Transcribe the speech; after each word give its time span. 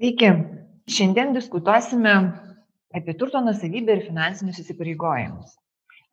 Sveiki. 0.00 0.28
Šiandien 0.88 1.34
diskutuosime 1.36 2.12
apie 2.96 3.14
turto 3.20 3.42
nusavybę 3.44 3.98
ir 3.98 4.06
finansinius 4.06 4.62
įsipareigojimus. 4.62 5.50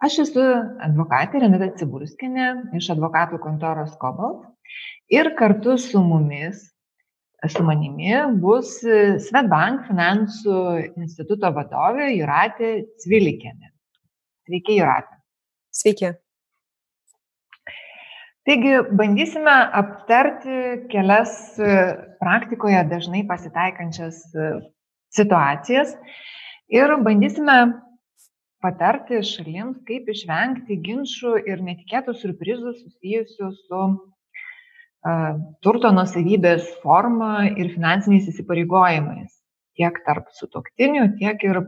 Aš 0.03 0.17
esu 0.25 0.43
advokatė 0.83 1.39
Renata 1.39 1.69
Cibulskinė 1.79 2.49
iš 2.75 2.89
advokatų 2.97 3.39
kontoros 3.45 3.93
Cobalt 4.01 4.43
ir 5.07 5.31
kartu 5.39 5.77
su 5.79 6.03
mumis, 6.03 6.65
su 7.47 7.63
manimi 7.63 8.11
bus 8.43 8.75
Svetbank 9.29 9.87
finansų 9.87 10.59
instituto 11.05 11.55
vadovė 11.55 12.11
Juratė 12.11 12.73
Cvilikienė. 13.05 13.71
Sveiki, 14.49 14.81
Juratė. 14.81 15.15
Sveiki. 15.71 16.11
Taigi 18.47 18.77
bandysime 18.95 19.53
aptarti 19.75 20.57
kelias 20.91 21.31
e, 21.59 21.71
praktikoje 22.21 22.79
dažnai 22.87 23.25
pasitaikančias 23.27 24.21
e, 24.31 24.51
situacijas 25.17 25.91
ir 26.71 26.93
bandysime 27.03 27.57
patarti 28.63 29.19
šalims, 29.31 29.81
kaip 29.87 30.07
išvengti 30.13 30.77
ginčių 30.85 31.33
ir 31.43 31.59
netikėtų 31.65 32.15
surprizų 32.17 32.73
susijusių 32.79 33.49
su 33.53 33.81
uh, 33.83 35.35
turto 35.61 35.91
nusavybės 35.93 36.71
forma 36.81 37.49
ir 37.51 37.69
finansiniais 37.75 38.31
įsipareigojimais 38.31 39.35
tiek 39.77 39.99
tarp 40.07 40.31
sutoktinių, 40.39 41.05
tiek 41.19 41.43
ir 41.45 41.61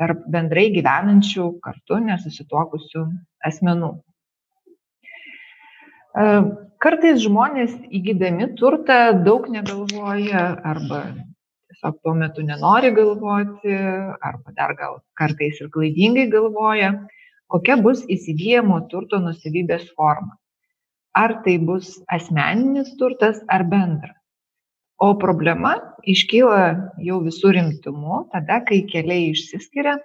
tarp 0.00 0.22
bendrai 0.32 0.68
gyvenančių 0.76 1.48
kartu 1.64 1.98
nesusituokusių 2.06 3.04
asmenų. 3.50 3.90
Kartais 6.80 7.20
žmonės 7.22 7.74
įgydami 7.92 8.54
turtą 8.58 9.12
daug 9.24 9.46
negalvoja 9.52 10.56
arba 10.66 11.04
tiesiog 11.70 12.00
tuo 12.02 12.14
metu 12.14 12.42
nenori 12.42 12.90
galvoti, 12.92 13.72
arba 14.20 14.52
dar 14.56 14.74
gal 14.74 14.98
kartais 15.14 15.60
ir 15.60 15.70
klaidingai 15.70 16.26
galvoja, 16.32 17.06
kokia 17.48 17.76
bus 17.80 18.02
įsigijamo 18.08 18.88
turto 18.90 19.20
nusivybės 19.22 19.86
forma. 19.94 20.36
Ar 21.14 21.42
tai 21.44 21.58
bus 21.58 22.00
asmeninis 22.08 22.96
turtas 22.98 23.40
ar 23.48 23.64
bendras. 23.64 24.16
O 25.00 25.14
problema 25.16 25.78
iškyla 26.04 26.92
jau 27.00 27.20
visų 27.24 27.54
rimtumu, 27.56 28.26
tada, 28.32 28.60
kai 28.66 28.82
keliai 28.84 29.30
išsiskiria 29.30 29.96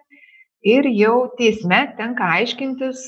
ir 0.64 0.88
jau 0.96 1.32
teisme 1.38 1.82
tenka 1.98 2.30
aiškintis, 2.38 3.04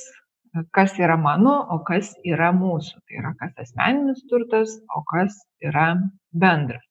kas 0.76 0.96
yra 1.00 1.18
mano, 1.20 1.56
o 1.74 1.80
kas 1.88 2.14
yra 2.26 2.52
mūsų. 2.56 3.02
Tai 3.06 3.20
yra 3.22 3.34
kas 3.40 3.56
asmeninis 3.66 4.24
turtas, 4.30 4.78
o 4.96 5.04
kas 5.10 5.36
yra 5.64 5.90
bendras. 6.32 6.84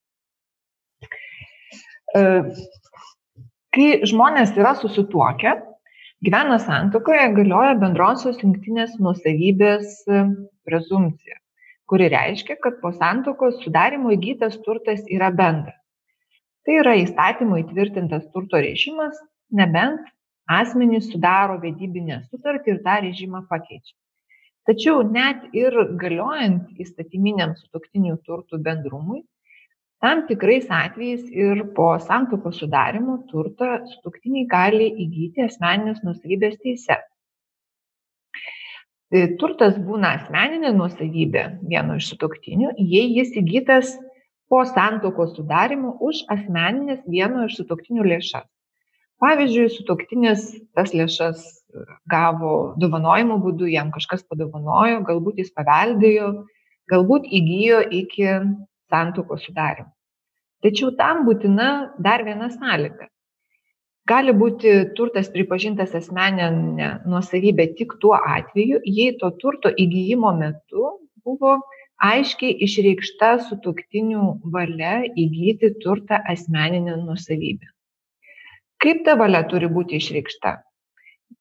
E, 2.17 2.23
kai 3.77 3.89
žmonės 4.09 4.55
yra 4.59 4.75
susituokę, 4.81 5.57
gyvena 6.27 6.59
santokoje, 6.63 7.27
galioja 7.37 7.75
bendrosios 7.81 8.41
jungtinės 8.43 8.97
nusavybės 9.03 10.03
prezumcija, 10.67 11.41
kuri 11.91 12.11
reiškia, 12.13 12.59
kad 12.63 12.81
po 12.83 12.93
santokos 12.97 13.61
sudarimo 13.65 14.15
įgytas 14.17 14.59
turtas 14.65 15.05
yra 15.13 15.31
bendras. 15.35 15.79
Tai 16.67 16.81
yra 16.81 16.97
įstatymo 16.99 17.61
įtvirtintas 17.63 18.25
turto 18.35 18.59
režimas, 18.59 19.15
nebent 19.55 20.03
asmenys 20.47 21.11
sudaro 21.11 21.59
vedybinę 21.63 22.23
sutartį 22.31 22.75
ir 22.75 22.83
tą 22.85 22.97
režimą 23.05 23.43
pakeičia. 23.51 23.95
Tačiau 24.67 25.03
net 25.07 25.45
ir 25.55 25.75
galiojant 25.99 26.79
įstatyminiam 26.83 27.55
sutoktinių 27.59 28.17
turtų 28.27 28.59
bendrumui, 28.63 29.21
tam 30.03 30.25
tikrais 30.27 30.67
atvejais 30.71 31.29
ir 31.31 31.63
po 31.77 31.93
santokos 32.03 32.59
sudarimo 32.63 33.21
turtą 33.31 33.85
sutoktiniai 33.93 34.49
gali 34.51 34.89
įgyti 35.05 35.45
asmeninės 35.47 36.03
nusavybės 36.07 36.59
teise. 36.63 36.99
Tai 39.15 39.23
turtas 39.39 39.79
būna 39.79 40.17
asmeninė 40.19 40.75
nusavybė 40.75 41.47
vieno 41.63 42.01
iš 42.01 42.11
sutoktinių, 42.11 42.75
jei 42.77 43.07
jis 43.21 43.37
įgytas 43.39 43.95
po 44.51 44.65
santokos 44.67 45.37
sudarimo 45.39 45.95
už 46.03 46.25
asmeninės 46.35 47.07
vieno 47.07 47.47
iš 47.47 47.63
sutoktinių 47.63 48.07
lėšas 48.15 48.51
pavyzdžiui 49.23 49.73
sutuoktinis 49.73 50.47
tas 50.77 50.93
lėšas 50.97 51.45
gavo 52.13 52.53
dovanojimo 52.81 53.39
būdu 53.43 53.69
jam 53.73 53.91
kažkas 53.95 54.25
padovanojo 54.31 55.03
galbūt 55.09 55.43
jis 55.43 55.53
paveldėjo 55.57 56.31
galbūt 56.93 57.29
įgijo 57.39 57.83
iki 58.01 58.31
santuokos 58.93 59.45
sudarymo. 59.47 59.91
Tačiau 60.65 60.93
tam 60.99 61.25
būtina 61.27 61.69
dar 62.03 62.25
viena 62.27 62.49
sąlyga. 62.53 63.11
Gali 64.07 64.33
būti 64.41 64.73
turtas 64.99 65.29
pripažintas 65.35 65.95
asmenine 65.99 66.91
nuosavybe 67.11 67.67
tik 67.79 67.97
tuo 68.03 68.15
atveju 68.17 68.81
jei 68.99 69.17
to 69.21 69.33
turto 69.43 69.73
įgijimo 69.85 70.31
metu 70.39 70.93
buvo 71.27 71.57
aiškiai 72.07 72.55
išreikšta 72.67 73.33
sutuoktinių 73.49 74.27
valia 74.55 75.01
įgyti 75.25 75.73
turtą 75.83 76.21
asmenine 76.35 77.01
nuosavybe 77.03 77.76
kaip 78.83 79.05
ta 79.07 79.17
valia 79.21 79.43
turi 79.51 79.71
būti 79.73 80.01
išreikšta. 80.01 80.57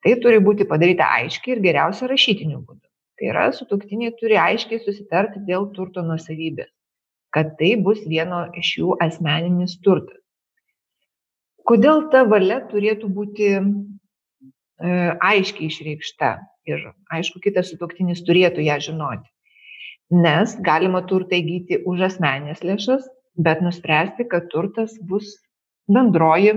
Tai 0.06 0.14
turi 0.22 0.40
būti 0.44 0.68
padaryta 0.70 1.08
aiškiai 1.20 1.58
ir 1.58 1.64
geriausia 1.66 2.10
rašytiniu 2.12 2.62
būdu. 2.62 2.84
Tai 3.16 3.30
yra 3.32 3.50
sutuoktiniai 3.56 4.16
turi 4.20 4.38
aiškiai 4.42 4.82
susitarti 4.84 5.44
dėl 5.48 5.70
turto 5.76 6.04
nuosavybės 6.06 6.72
kad 7.36 7.58
tai 7.60 7.76
bus 7.84 8.00
vieno 8.08 8.46
iš 8.56 8.70
jų 8.80 8.96
asmeninis 9.04 9.76
turtas. 9.84 10.22
Kodėl 11.68 12.06
ta 12.14 12.22
valia 12.32 12.62
turėtų 12.70 13.10
būti 13.12 13.48
e, 13.52 13.62
aiškiai 15.20 15.68
išreikšta? 15.68 16.30
Ir 16.72 16.86
aišku 17.14 17.42
kitas 17.44 17.74
sutuoktinis 17.74 18.24
turėtų 18.26 18.64
ją 18.64 18.78
žinoti. 18.88 19.28
Nes 20.16 20.56
galima 20.64 21.02
turtą 21.10 21.36
įgyti 21.42 21.82
už 21.90 22.06
asmenines 22.08 22.64
lėšas 22.64 23.04
bet 23.36 23.60
nuspręsti 23.66 24.30
kad 24.32 24.48
turtas 24.54 24.96
bus 25.10 25.36
bendroji 25.92 26.54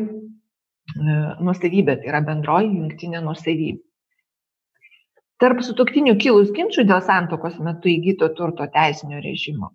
nuosavybė, 0.97 1.99
tai 2.00 2.10
yra 2.12 2.22
bendroji 2.25 2.72
jungtinė 2.72 3.21
nuosavybė. 3.25 3.82
Tarp 5.38 5.60
sutoktinių 5.62 6.16
kilus 6.19 6.49
ginčių 6.54 6.82
dėl 6.88 7.03
santokos 7.06 7.59
metu 7.62 7.91
įgyto 7.93 8.32
turto 8.34 8.66
teisinio 8.75 9.21
režimo. 9.22 9.71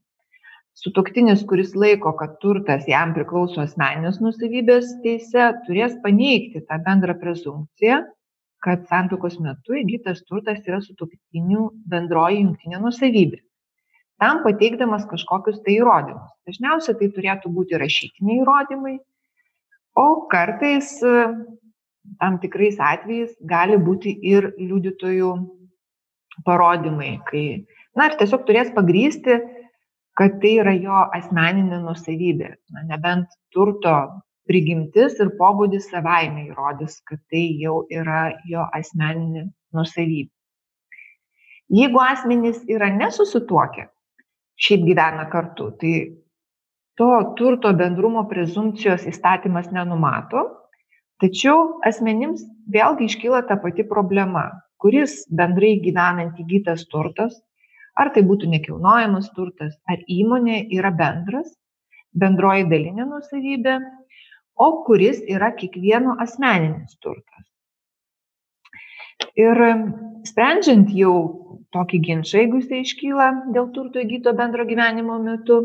Sutoktinis, 0.75 1.43
kuris 1.47 1.75
laiko, 1.77 2.11
kad 2.19 2.33
turtas 2.41 2.87
jam 2.89 3.13
priklauso 3.15 3.61
asmeninės 3.61 4.17
nusavybės 4.25 4.89
teise, 5.03 5.51
turės 5.67 5.93
paneigti 6.03 6.63
tą 6.65 6.79
bendrą 6.87 7.15
prezumpciją, 7.21 8.01
kad 8.65 8.83
santokos 8.89 9.37
metu 9.43 9.77
įgytas 9.77 10.23
turtas 10.27 10.59
yra 10.65 10.81
sutoktinių 10.81 11.69
bendroji 11.93 12.41
jungtinė 12.41 12.81
nusavybė. 12.83 13.39
Tam 14.23 14.41
pateikdamas 14.43 15.05
kažkokius 15.11 15.61
tai 15.63 15.77
įrodymus. 15.77 16.31
Dažniausiai 16.49 16.97
tai 16.99 17.09
turėtų 17.15 17.53
būti 17.53 17.79
rašytiniai 17.79 18.41
įrodymai, 18.41 18.97
o 19.95 20.27
kartais 20.31 20.95
tam 22.19 22.39
tikrais 22.41 22.79
atvejais 22.79 23.33
gali 23.47 23.77
būti 23.79 24.13
ir 24.33 24.51
liudytojų 24.59 25.31
parodymai, 26.45 27.17
kai, 27.29 27.63
na, 27.95 28.09
ir 28.09 28.17
tiesiog 28.19 28.45
turės 28.47 28.71
pagrysti, 28.75 29.39
kad 30.17 30.37
tai 30.41 30.57
yra 30.61 30.73
jo 30.77 31.05
asmeninė 31.17 31.79
nusavybė. 31.85 32.51
Na, 32.73 32.85
nebent 32.89 33.33
turto 33.53 33.95
prigimtis 34.49 35.17
ir 35.23 35.31
pobūdis 35.39 35.87
savaime 35.91 36.49
įrodys, 36.49 36.99
kad 37.07 37.21
tai 37.31 37.45
jau 37.61 37.83
yra 37.93 38.33
jo 38.49 38.65
asmeninė 38.75 39.47
nusavybė. 39.73 40.31
Jeigu 41.73 42.01
asmenys 42.03 42.59
yra 42.69 42.91
nesusituokę, 42.93 43.87
šiaip 44.61 44.83
gyvena 44.85 45.23
kartu, 45.31 45.71
tai 45.79 45.93
to 46.99 47.09
turto 47.37 47.71
bendrumo 47.73 48.25
prezumpcijos 48.29 49.07
įstatymas 49.09 49.71
nenumato, 49.73 50.43
tačiau 51.21 51.79
asmenims 51.87 52.43
vėlgi 52.73 53.09
iškyla 53.09 53.43
ta 53.49 53.57
pati 53.63 53.85
problema, 53.87 54.45
kuris 54.77 55.23
bendrai 55.31 55.77
gyvenant 55.81 56.37
įgytas 56.43 56.85
turtas, 56.91 57.39
ar 57.97 58.11
tai 58.13 58.23
būtų 58.27 58.49
nekilnojamas 58.51 59.29
turtas, 59.37 59.75
ar 59.89 60.01
įmonė 60.09 60.63
yra 60.77 60.91
bendras, 60.93 61.49
bendroji 62.13 62.67
dalinė 62.69 63.07
nusavybė, 63.09 63.77
o 64.61 64.67
kuris 64.85 65.21
yra 65.29 65.53
kiekvieno 65.57 66.17
asmeninis 66.21 66.97
turtas. 67.01 67.45
Ir 69.39 69.57
sprendžiant 70.29 70.91
jau 70.93 71.15
tokį 71.73 71.99
ginčą, 72.05 72.37
jeigu 72.43 72.59
jisai 72.61 72.83
iškyla 72.83 73.29
dėl 73.55 73.71
turto 73.73 74.01
įgyto 74.03 74.33
bendro 74.37 74.65
gyvenimo 74.69 75.17
metu, 75.23 75.63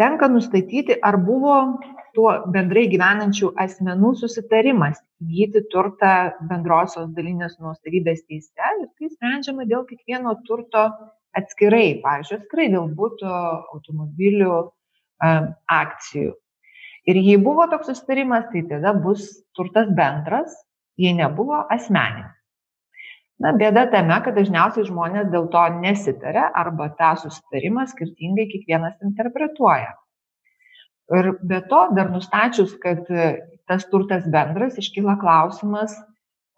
tenka 0.00 0.28
nustatyti 0.28 0.96
ar 1.02 1.18
buvo 1.20 1.56
tuo 2.16 2.32
bendrai 2.52 2.84
gyvenančių 2.92 3.52
asmenų 3.64 4.12
susitarimas 4.20 5.00
įgyti 5.24 5.64
turtą 5.72 6.12
bendrosios 6.50 7.08
dalinės 7.16 7.56
nuosavybės 7.60 8.24
teise 8.28 8.70
ir 8.82 8.88
tai 8.98 9.10
sprendžiama 9.14 9.66
dėl 9.68 9.86
kiekvieno 9.88 10.34
turto 10.48 10.90
atskirai, 11.38 12.02
pavyzdžiui, 12.04 12.38
atskirai 12.42 12.68
dėl 12.74 12.90
būtų, 12.98 13.32
automobilių, 13.76 14.56
akcijų. 15.22 16.34
Ir 17.08 17.18
jei 17.18 17.38
buvo 17.40 17.66
toks 17.70 17.88
susitarimas, 17.90 18.44
tai 18.52 18.62
tada 18.68 18.92
bus 18.94 19.24
turtas 19.56 19.88
bendras, 19.96 20.54
jei 21.00 21.16
nebuvo 21.16 21.64
asmeninis. 21.72 22.36
Na, 23.42 23.50
bėda 23.58 23.88
tame, 23.90 24.14
kad 24.22 24.36
dažniausiai 24.38 24.86
žmonės 24.86 25.30
dėl 25.32 25.48
to 25.50 25.62
nesitarė 25.80 26.44
arba 26.60 26.92
tą 26.98 27.10
susitarimą 27.24 27.88
skirtingai 27.90 28.44
kiekvienas 28.52 29.00
interpretuoja. 29.02 29.96
Ir 31.18 31.32
be 31.50 31.58
to, 31.70 31.80
dar 31.96 32.12
nustačius, 32.12 32.76
kad 32.82 33.08
tas 33.68 33.86
turtas 33.90 34.28
bendras, 34.30 34.76
iškyla 34.78 35.16
klausimas, 35.18 35.96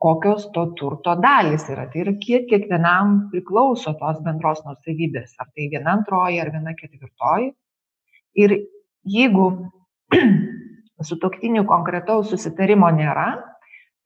kokios 0.05 0.45
to 0.53 0.67
turto 0.79 1.15
dalys 1.23 1.65
yra. 1.73 1.87
Tai 1.93 2.03
yra, 2.03 2.13
kiek 2.21 2.45
kiekvienam 2.51 3.15
priklauso 3.33 3.95
tos 4.01 4.21
bendros 4.27 4.61
nusavybės. 4.67 5.33
Ar 5.41 5.49
tai 5.55 5.71
viena 5.73 5.95
antroji, 5.97 6.43
ar 6.43 6.51
viena 6.53 6.75
ketvirtoji. 6.77 7.49
Ir 8.45 8.57
jeigu 9.15 9.47
su 11.09 11.17
toktiniu 11.23 11.65
konkretaus 11.71 12.29
susitarimo 12.35 12.93
nėra, 12.93 13.31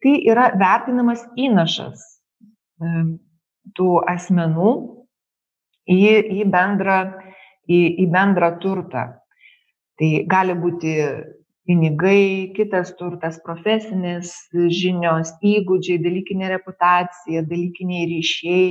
tai 0.04 0.14
yra 0.30 0.52
vertinamas 0.62 1.26
įnašas 1.34 2.06
tų 2.78 3.88
asmenų 4.08 4.72
į, 5.88 5.98
į, 6.40 6.44
bendrą, 6.52 6.98
į, 7.68 7.80
į 8.04 8.06
bendrą 8.12 8.52
turtą. 8.62 9.06
Tai 9.98 10.10
gali 10.30 10.54
būti 10.54 10.94
pinigai, 11.68 12.52
kitas 12.56 12.94
turtas, 12.96 13.40
profesinis 13.44 14.32
žinios, 14.54 15.34
įgūdžiai, 15.44 15.98
dalykinė 16.04 16.52
reputacija, 16.54 17.42
dalykiniai 17.48 18.06
ryšiai. 18.14 18.70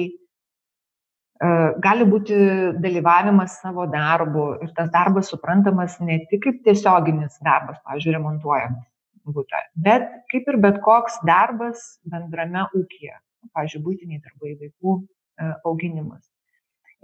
E, 1.37 1.49
gali 1.83 2.07
būti 2.09 2.37
dalyvavimas 2.81 3.59
savo 3.61 3.85
darbu 3.91 4.47
ir 4.65 4.73
tas 4.77 4.89
darbas 4.93 5.29
suprantamas 5.29 5.99
ne 6.01 6.23
tik 6.31 6.47
kaip 6.47 6.63
tiesioginis 6.65 7.37
darbas, 7.45 7.77
pavyzdžiui, 7.85 8.15
remontuojant 8.17 8.81
būtą, 9.27 9.59
bet 9.83 10.07
kaip 10.31 10.47
ir 10.47 10.57
bet 10.63 10.79
koks 10.85 11.19
darbas 11.27 11.83
bendrame 12.07 12.63
ūkija 12.79 13.19
pavyzdžiui, 13.55 13.83
būtiniai 13.85 14.21
darbai, 14.23 14.53
vaikų 14.61 14.93
e, 14.97 15.49
auginimas. 15.69 16.23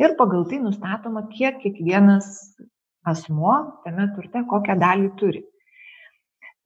Ir 0.02 0.16
pagal 0.18 0.48
tai 0.50 0.60
nustatoma, 0.64 1.28
kiek 1.34 1.60
kiekvienas 1.62 2.30
asmuo 3.06 3.56
tame 3.84 4.08
turte 4.16 4.42
kokią 4.50 4.78
dalį 4.82 5.10
turi. 5.20 5.44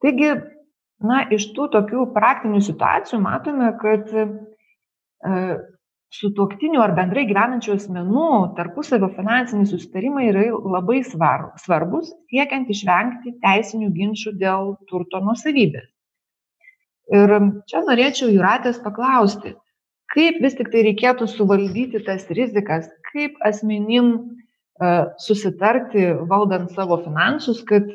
Taigi, 0.03 0.29
na, 1.09 1.23
iš 1.33 1.49
tų 1.57 1.67
tokių 1.73 2.05
praktinių 2.15 2.61
situacijų 2.63 3.19
matome, 3.23 3.71
kad 3.81 4.13
e, 4.13 4.27
su 6.13 6.31
tuoktiniu 6.37 6.81
ar 6.83 6.93
bendrai 6.97 7.25
gyvenančių 7.29 7.73
asmenų 7.75 8.27
tarpusavio 8.57 9.09
finansiniai 9.17 9.67
susitarimai 9.69 10.29
yra 10.29 10.45
labai 10.77 11.01
svarbus, 11.07 12.13
siekiant 12.31 12.69
išvengti 12.71 13.37
teisinių 13.43 13.91
ginčių 13.97 14.35
dėl 14.39 14.75
turto 14.91 15.21
nusavybės. 15.25 15.89
Ir 17.17 17.33
čia 17.71 17.83
norėčiau 17.87 18.29
Juratės 18.33 18.79
paklausti, 18.83 19.53
kaip 20.17 20.41
vis 20.41 20.57
tik 20.57 20.71
tai 20.73 20.81
reikėtų 20.87 21.27
suvaldyti 21.29 22.01
tas 22.05 22.25
rizikas, 22.33 22.89
kaip 23.11 23.37
asmenim 23.45 24.09
uh, 24.17 25.13
susitarti 25.21 26.09
valdant 26.31 26.73
savo 26.73 26.97
finansus, 27.03 27.61
kad, 27.69 27.91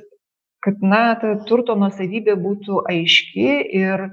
kad 0.62 0.78
na, 0.86 1.16
ta 1.18 1.34
turto 1.48 1.74
nusavybė 1.78 2.38
būtų 2.38 2.84
aiški 2.92 3.48
ir 3.82 4.06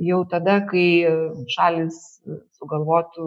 jau 0.00 0.22
tada, 0.30 0.60
kai 0.70 0.86
šalis 1.52 1.98
sugalvotų 2.56 3.26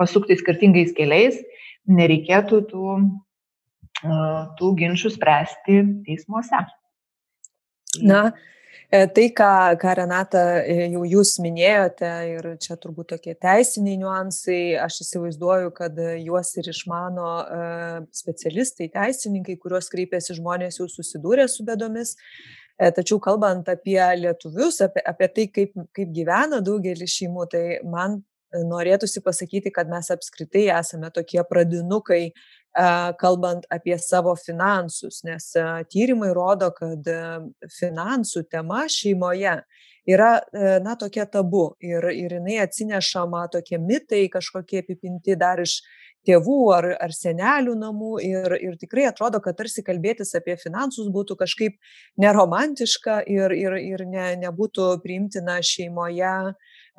pasukti 0.00 0.36
skirtingais 0.36 0.90
keliais, 0.96 1.38
nereikėtų 1.86 2.60
tų, 2.74 2.98
uh, 4.02 4.42
tų 4.58 4.74
ginčių 4.82 5.14
spręsti 5.14 5.82
teismuose. 6.08 6.66
Na, 8.02 8.20
E, 8.30 8.32
tai, 8.90 9.30
ką, 9.30 9.76
ką 9.78 9.94
Renata 9.94 10.40
e, 10.66 10.88
jau 10.90 11.04
jūs 11.06 11.36
minėjote, 11.42 12.08
ir 12.34 12.48
čia 12.62 12.74
turbūt 12.80 13.12
tokie 13.12 13.36
teisiniai 13.38 14.00
niuansai, 14.00 14.62
aš 14.82 15.00
įsivaizduoju, 15.04 15.70
kad 15.76 15.98
juos 16.18 16.50
ir 16.58 16.70
išmano 16.72 17.28
e, 17.40 17.60
specialistai, 18.22 18.88
teisininkai, 18.94 19.60
kuriuos 19.62 19.90
kreipiasi 19.92 20.34
žmonės 20.40 20.80
jau 20.80 20.88
susidūrė 20.90 21.46
su 21.50 21.66
bedomis. 21.68 22.16
Tačiau 22.80 23.18
kalbant 23.20 23.66
apie 23.68 24.00
lietuvius, 24.16 24.78
apie, 24.86 25.02
apie 25.04 25.26
tai, 25.36 25.46
kaip, 25.52 25.74
kaip 25.92 26.12
gyvena 26.16 26.62
daugelis 26.64 27.12
šeimų, 27.12 27.44
tai 27.52 27.64
man 27.84 28.22
norėtųsi 28.56 29.22
pasakyti, 29.22 29.70
kad 29.74 29.90
mes 29.90 30.10
apskritai 30.10 30.66
esame 30.74 31.10
tokie 31.14 31.42
pradinukai 31.46 32.32
kalbant 33.20 33.64
apie 33.70 33.98
savo 33.98 34.36
finansus, 34.38 35.24
nes 35.26 35.52
tyrimai 35.90 36.30
rodo, 36.34 36.70
kad 36.70 37.08
finansų 37.78 38.44
tema 38.50 38.84
šeimoje 38.88 39.56
yra, 40.06 40.40
na, 40.84 40.94
tokia 40.96 41.26
tabu 41.26 41.74
ir, 41.82 42.06
ir 42.14 42.36
jinai 42.38 42.60
atsinešama 42.64 43.48
tokie 43.52 43.78
mitai 43.78 44.28
kažkokie 44.30 44.84
apipinti 44.84 45.36
dar 45.36 45.60
iš 45.62 45.80
tėvų 46.28 46.58
ar, 46.76 46.86
ar 47.00 47.12
senelių 47.16 47.74
namų 47.80 48.18
ir, 48.22 48.54
ir 48.60 48.76
tikrai 48.80 49.06
atrodo, 49.08 49.40
kad 49.40 49.56
tarsi 49.56 49.82
kalbėtis 49.82 50.34
apie 50.36 50.56
finansus 50.60 51.08
būtų 51.12 51.36
kažkaip 51.40 51.78
neromantiška 52.20 53.22
ir, 53.26 53.54
ir, 53.56 53.76
ir 53.80 54.04
ne, 54.06 54.26
nebūtų 54.44 54.92
priimtina 55.04 55.60
šeimoje 55.64 56.34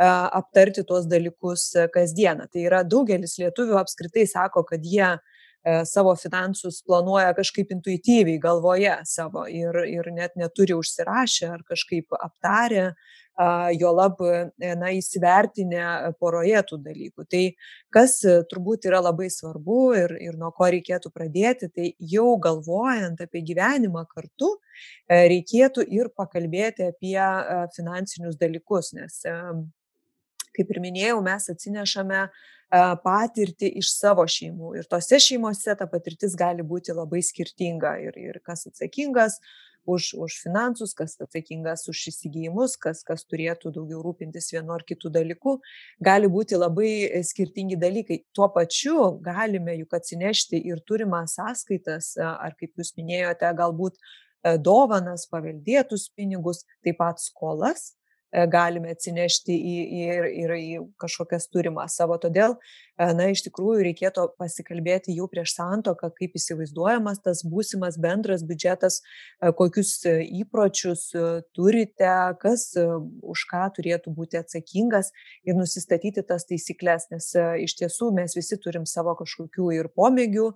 aptarti 0.02 0.84
tuos 0.90 1.06
dalykus 1.06 1.70
kasdieną. 1.94 2.50
Tai 2.50 2.66
yra 2.66 2.82
daugelis 2.82 3.38
lietuvių 3.38 3.78
apskritai 3.78 4.26
sako, 4.26 4.66
kad 4.66 4.82
jie 4.82 5.14
E, 5.14 5.41
savo 5.86 6.16
finansus 6.18 6.82
planuoja 6.88 7.36
kažkaip 7.38 7.70
intuityviai 7.76 8.40
galvoje 8.42 8.96
savo 9.06 9.46
ir, 9.46 9.76
ir 9.86 10.08
net 10.16 10.34
neturi 10.40 10.74
užsirašę 10.74 11.52
ar 11.54 11.62
kažkaip 11.68 12.16
aptarę, 12.18 12.94
jo 13.80 13.92
lab, 13.96 14.20
e, 14.22 14.76
na, 14.76 14.92
įsivertinę 14.94 16.14
poroje 16.20 16.62
tų 16.68 16.78
dalykų. 16.84 17.26
Tai 17.32 17.44
kas 17.94 18.20
e, 18.26 18.42
turbūt 18.52 18.86
yra 18.90 19.02
labai 19.02 19.30
svarbu 19.32 19.80
ir, 19.98 20.16
ir 20.22 20.38
nuo 20.38 20.52
ko 20.56 20.70
reikėtų 20.74 21.12
pradėti, 21.16 21.72
tai 21.72 21.94
jau 22.00 22.36
galvojant 22.42 23.22
apie 23.22 23.42
gyvenimą 23.48 24.06
kartu, 24.12 24.54
reikėtų 25.10 25.86
ir 25.90 26.12
pakalbėti 26.16 26.90
apie 26.92 27.18
finansinius 27.76 28.38
dalykus, 28.40 28.94
nes 28.98 29.22
kaip 30.52 30.72
ir 30.74 30.82
minėjau, 30.84 31.22
mes 31.24 31.48
atsinešame 31.54 32.26
patirtį 32.72 33.72
iš 33.82 33.92
savo 33.98 34.24
šeimų. 34.28 34.76
Ir 34.80 34.88
tose 34.90 35.20
šeimose 35.20 35.76
ta 35.76 35.88
patirtis 35.92 36.38
gali 36.40 36.64
būti 36.64 36.96
labai 36.96 37.22
skirtinga. 37.24 37.98
Ir, 38.08 38.18
ir 38.18 38.40
kas 38.46 38.66
atsakingas 38.70 39.40
už, 39.86 40.14
už 40.14 40.38
finansus, 40.44 40.94
kas 40.94 41.18
atsakingas 41.20 41.88
už 41.90 42.06
įsigijimus, 42.14 42.78
kas, 42.80 43.04
kas 43.04 43.26
turėtų 43.26 43.74
daugiau 43.76 44.02
rūpintis 44.06 44.52
vienu 44.54 44.76
ar 44.76 44.86
kitu 44.88 45.10
dalyku, 45.10 45.58
gali 46.00 46.30
būti 46.32 46.56
labai 46.56 46.92
e, 47.10 47.24
skirtingi 47.26 47.80
dalykai. 47.82 48.22
Tuo 48.32 48.48
pačiu 48.54 49.18
galime 49.20 49.76
juk 49.82 49.98
atsinešti 49.98 50.62
ir 50.72 50.84
turimą 50.88 51.26
sąskaitas, 51.28 52.14
ar 52.22 52.56
kaip 52.60 52.78
jūs 52.78 52.94
minėjote, 52.96 53.52
galbūt 53.58 53.98
e, 53.98 54.58
dovanas, 54.58 55.28
paveldėtus 55.28 56.12
pinigus, 56.16 56.64
taip 56.86 57.02
pat 57.02 57.20
skolas 57.20 57.92
galime 58.52 58.94
atsinešti 58.96 59.56
į, 59.56 59.76
į, 59.84 60.04
ir 60.44 60.54
į 60.56 60.80
kažkokias 61.02 61.50
turimas 61.52 61.98
savo. 62.00 62.18
Todėl, 62.22 62.56
na, 63.18 63.30
iš 63.32 63.44
tikrųjų 63.48 63.86
reikėtų 63.88 64.28
pasikalbėti 64.40 65.16
jau 65.16 65.28
prieš 65.32 65.56
santoką, 65.58 66.12
kaip 66.18 66.36
įsivaizduojamas 66.38 67.22
tas 67.26 67.44
būsimas 67.48 67.98
bendras 68.02 68.44
biudžetas, 68.48 69.02
e, 69.02 69.52
kokius 69.58 69.94
įpročius 70.08 71.08
turite, 71.56 72.14
kas 72.42 72.68
už 72.78 73.46
ką 73.52 73.64
turėtų 73.78 74.14
būti 74.16 74.40
atsakingas 74.42 75.12
ir 75.48 75.58
nusistatyti 75.58 76.24
tas 76.28 76.46
taisyklės, 76.50 77.10
nes 77.14 77.32
iš 77.66 77.76
tiesų 77.80 78.12
mes 78.16 78.36
visi 78.38 78.58
turim 78.62 78.86
savo 78.90 79.16
kažkokių 79.20 79.72
ir 79.78 79.90
pomėgių, 79.96 80.52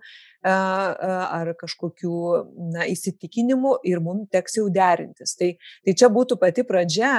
ar 0.46 1.52
kažkokių 1.58 2.16
na, 2.74 2.86
įsitikinimų 2.90 3.76
ir 3.88 4.00
mums 4.04 4.30
teks 4.32 4.58
jau 4.60 4.66
derintis. 4.72 5.34
Tai, 5.38 5.52
tai 5.86 5.94
čia 5.98 6.10
būtų 6.12 6.38
pati 6.40 6.64
pradžia 6.66 7.12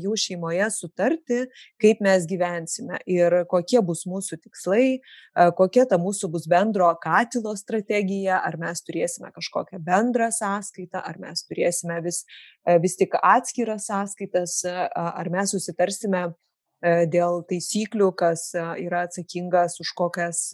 jų 0.00 0.16
šeimoje 0.20 0.68
sutarti, 0.74 1.44
kaip 1.82 2.02
mes 2.04 2.26
gyvensime 2.28 3.00
ir 3.10 3.42
kokie 3.50 3.80
bus 3.84 4.04
mūsų 4.08 4.40
tikslai, 4.44 4.73
kokia 5.58 5.84
ta 5.90 5.98
mūsų 6.00 6.30
bus 6.34 6.46
bendro 6.50 6.88
katilo 7.02 7.54
strategija, 7.58 8.40
ar 8.44 8.58
mes 8.60 8.82
turėsime 8.86 9.32
kažkokią 9.34 9.80
bendrą 9.84 10.30
sąskaitą, 10.34 11.02
ar 11.02 11.18
mes 11.22 11.44
turėsime 11.48 12.00
vis, 12.04 12.24
vis 12.82 12.96
tik 13.00 13.18
atskiras 13.20 13.88
sąskaitas, 13.90 14.62
ar 14.94 15.30
mes 15.32 15.54
susitarsime 15.56 16.26
dėl 16.84 17.42
taisyklių, 17.48 18.10
kas 18.18 18.50
yra 18.54 19.06
atsakingas 19.08 19.80
už 19.80 19.94
kokias 19.96 20.50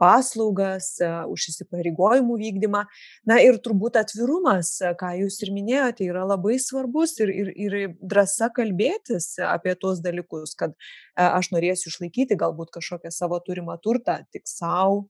paslaugas, 0.00 0.94
už 1.02 1.48
įsipareigojimų 1.52 2.38
vykdymą. 2.42 2.84
Na 3.28 3.40
ir 3.44 3.60
turbūt 3.64 3.98
atvirumas, 4.00 4.76
ką 5.00 5.12
jūs 5.24 5.40
ir 5.44 5.52
minėjote, 5.56 6.06
yra 6.08 6.24
labai 6.28 6.56
svarbus 6.62 7.18
ir, 7.22 7.34
ir, 7.34 7.52
ir 7.58 7.78
drąsa 8.00 8.50
kalbėtis 8.54 9.34
apie 9.44 9.74
tuos 9.80 10.02
dalykus, 10.04 10.56
kad 10.58 10.74
aš 11.18 11.52
norėsiu 11.54 11.92
išlaikyti 11.92 12.38
galbūt 12.38 12.72
kažkokią 12.78 13.12
savo 13.14 13.40
turimą 13.44 13.78
turtą 13.82 14.20
tik 14.32 14.46
savo 14.48 15.08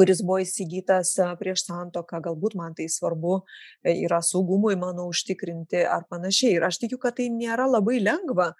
kuris 0.00 0.22
buvo 0.24 0.38
įsigytas 0.44 1.12
prieš 1.40 1.66
santoką, 1.66 2.22
galbūt 2.24 2.56
man 2.58 2.76
tai 2.78 2.86
svarbu 2.88 3.40
e, 3.40 3.92
yra 4.06 4.22
saugumui 4.24 4.76
mano 4.80 5.08
užtikrinti 5.10 5.82
ar 5.84 6.06
panašiai. 6.10 6.56
Ir 6.56 6.66
aš 6.70 6.80
tikiu, 6.84 7.00
kad 7.02 7.18
tai 7.18 7.28
nėra 7.34 7.66
labai 7.68 7.98
lengva, 8.02 8.52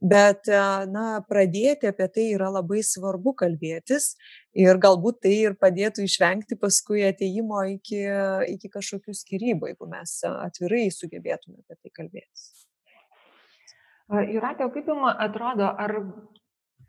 bet 0.00 0.46
na, 0.92 1.06
pradėti 1.28 1.88
apie 1.90 2.06
tai 2.14 2.26
yra 2.34 2.50
labai 2.54 2.84
svarbu 2.86 3.34
kalbėtis 3.38 4.12
ir 4.54 4.78
galbūt 4.78 5.20
tai 5.26 5.34
ir 5.48 5.58
padėtų 5.58 6.06
išvengti 6.06 6.58
paskui 6.60 7.02
ateimo 7.08 7.64
iki, 7.74 8.04
iki 8.54 8.70
kažkokių 8.72 9.16
skirybų, 9.18 9.72
jeigu 9.72 9.90
mes 9.90 10.14
atvirai 10.30 10.86
sugebėtume 10.94 11.60
apie 11.64 11.78
tai 11.82 11.94
kalbėtis. 12.00 12.48
Juratė, 14.08 14.70
kaip 14.72 14.86
jums 14.88 15.18
atrodo, 15.20 15.68
ar, 15.68 15.98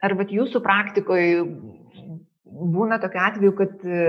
ar 0.06 0.16
jūsų 0.32 0.62
praktikoje 0.64 1.42
būna 2.50 3.00
tokiu 3.02 3.22
atveju, 3.24 3.56
kad 3.58 3.84
e, 3.86 4.04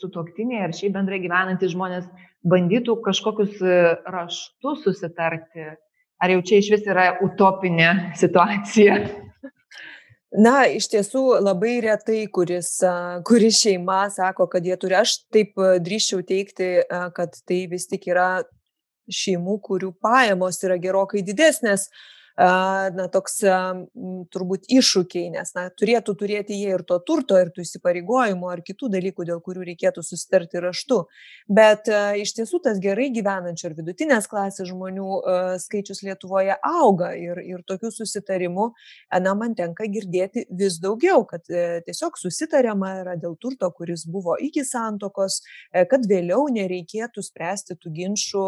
sutoktiniai 0.00 0.66
ar 0.66 0.74
šiaip 0.76 0.94
bendrai 0.96 1.20
gyvenantys 1.22 1.72
žmonės 1.74 2.08
bandytų 2.50 2.96
kažkokius 3.06 3.56
e, 3.64 3.78
raštus 4.06 4.84
susitarti, 4.86 5.66
ar 6.20 6.34
jau 6.34 6.44
čia 6.46 6.60
iš 6.60 6.70
vis 6.74 6.86
yra 6.88 7.08
utopinė 7.24 7.90
situacija? 8.20 9.00
Na, 10.30 10.68
iš 10.70 10.86
tiesų 10.92 11.40
labai 11.42 11.80
retai, 11.82 12.20
kuris, 12.30 12.76
kuris 13.26 13.58
šeima 13.64 14.04
sako, 14.14 14.46
kad 14.52 14.66
jie 14.66 14.76
turi. 14.78 14.94
Aš 15.00 15.16
taip 15.34 15.58
drįščiau 15.58 16.22
teikti, 16.28 16.68
kad 17.16 17.34
tai 17.48 17.64
vis 17.72 17.88
tik 17.90 18.06
yra 18.12 18.44
šeimų, 19.10 19.56
kurių 19.66 19.90
pajamos 19.98 20.60
yra 20.62 20.78
gerokai 20.78 21.24
didesnės 21.26 21.88
na, 22.40 23.06
toks 23.12 23.40
turbūt 24.32 24.68
iššūkiai, 24.72 25.30
nes 25.34 25.52
na, 25.56 25.66
turėtų 25.76 26.14
turėti 26.22 26.56
jie 26.56 26.72
ir 26.78 26.84
to 26.88 26.96
turto, 27.04 27.36
ir 27.36 27.50
tų 27.52 27.64
įsipareigojimų, 27.66 28.48
ar 28.48 28.62
kitų 28.64 28.88
dalykų, 28.94 29.26
dėl 29.28 29.42
kurių 29.44 29.66
reikėtų 29.68 30.04
susitarti 30.06 30.62
raštu. 30.64 31.02
Bet 31.50 31.90
iš 32.20 32.32
tiesų 32.38 32.62
tas 32.64 32.80
gerai 32.82 33.10
gyvenančių 33.12 33.68
ir 33.70 33.76
vidutinės 33.82 34.28
klasės 34.30 34.70
žmonių 34.70 35.20
skaičius 35.60 36.02
Lietuvoje 36.06 36.56
auga 36.64 37.12
ir, 37.18 37.40
ir 37.44 37.64
tokių 37.68 37.92
susitarimų, 37.94 38.70
na, 39.20 39.34
man 39.38 39.54
tenka 39.58 39.86
girdėti 39.90 40.46
vis 40.50 40.78
daugiau, 40.82 41.24
kad 41.28 41.44
e, 41.50 41.80
tiesiog 41.86 42.18
susitariama 42.20 42.92
yra 43.02 43.16
dėl 43.20 43.36
turto, 43.40 43.70
kuris 43.76 44.06
buvo 44.08 44.36
iki 44.40 44.64
santokos, 44.66 45.40
e, 45.72 45.84
kad 45.90 46.06
vėliau 46.10 46.48
nereikėtų 46.52 47.24
spręsti 47.26 47.76
tų 47.80 47.94
ginčių 47.98 48.46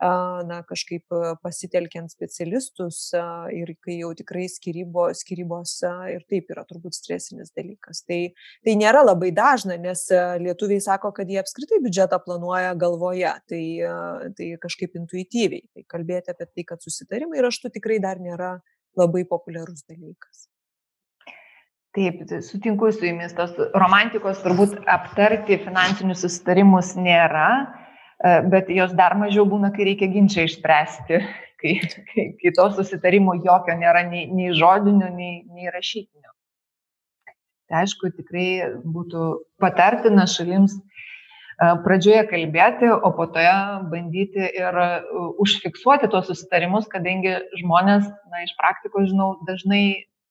na, 0.00 0.60
kažkaip 0.66 1.14
pasitelkiant 1.42 2.10
specialistus 2.12 3.10
ir 3.54 3.72
kai 3.82 3.98
jau 4.00 4.12
tikrai 4.18 4.46
skirybo, 4.50 5.08
skirybos 5.16 5.78
ir 6.12 6.22
taip 6.30 6.52
yra 6.54 6.64
turbūt 6.68 6.94
stresinis 6.94 7.50
dalykas. 7.56 8.04
Tai, 8.06 8.20
tai 8.66 8.76
nėra 8.78 9.02
labai 9.04 9.32
dažna, 9.34 9.78
nes 9.80 10.04
lietuviai 10.42 10.82
sako, 10.84 11.10
kad 11.16 11.30
jie 11.30 11.40
apskritai 11.42 11.80
biudžetą 11.82 12.20
planuoja 12.24 12.76
galvoje, 12.78 13.32
tai, 13.50 13.64
tai 14.38 14.52
kažkaip 14.62 14.94
intuityviai. 15.02 15.66
Tai 15.74 15.88
kalbėti 15.96 16.34
apie 16.34 16.46
tai, 16.46 16.68
kad 16.68 16.84
susitarimai 16.84 17.42
raštu 17.42 17.72
tikrai 17.74 17.98
dar 18.02 18.22
nėra 18.22 18.58
labai 18.98 19.24
populiarus 19.28 19.82
dalykas. 19.88 20.46
Taip, 21.96 22.20
sutinku 22.44 22.92
su 22.92 23.06
jumis, 23.08 23.32
tos 23.34 23.56
romantikos 23.74 24.38
turbūt 24.44 24.76
aptarti 24.86 25.56
finansinius 25.64 26.20
susitarimus 26.22 26.92
nėra, 27.00 27.48
bet 28.22 28.70
jos 28.74 28.94
dar 28.98 29.14
mažiau 29.18 29.46
būna, 29.46 29.70
kai 29.74 29.90
reikia 29.92 30.08
ginčią 30.10 30.46
išspręsti, 30.48 31.20
kai, 31.60 31.76
kai, 32.10 32.24
kai 32.40 32.54
to 32.56 32.66
susitarimo 32.74 33.36
jokio 33.44 33.76
nėra 33.78 34.04
nei, 34.08 34.26
nei 34.26 34.50
žodinio, 34.56 35.10
nei, 35.14 35.44
nei 35.54 35.70
rašytinio. 35.74 36.32
Tai 37.68 37.82
aišku, 37.84 38.10
tikrai 38.16 38.48
būtų 38.88 39.24
patartina 39.60 40.24
šalims 40.30 40.78
e, 40.78 40.80
pradžioje 41.84 42.22
kalbėti, 42.30 42.88
o 42.88 43.10
po 43.12 43.26
toje 43.34 43.52
bandyti 43.92 44.40
ir 44.40 44.78
e, 44.80 44.86
užfiksuoti 45.44 46.08
tuos 46.08 46.30
susitarimus, 46.30 46.88
kadangi 46.88 47.36
žmonės, 47.60 48.08
na, 48.32 48.44
iš 48.46 48.54
praktikos 48.56 49.10
žinau, 49.10 49.34
dažnai 49.44 49.82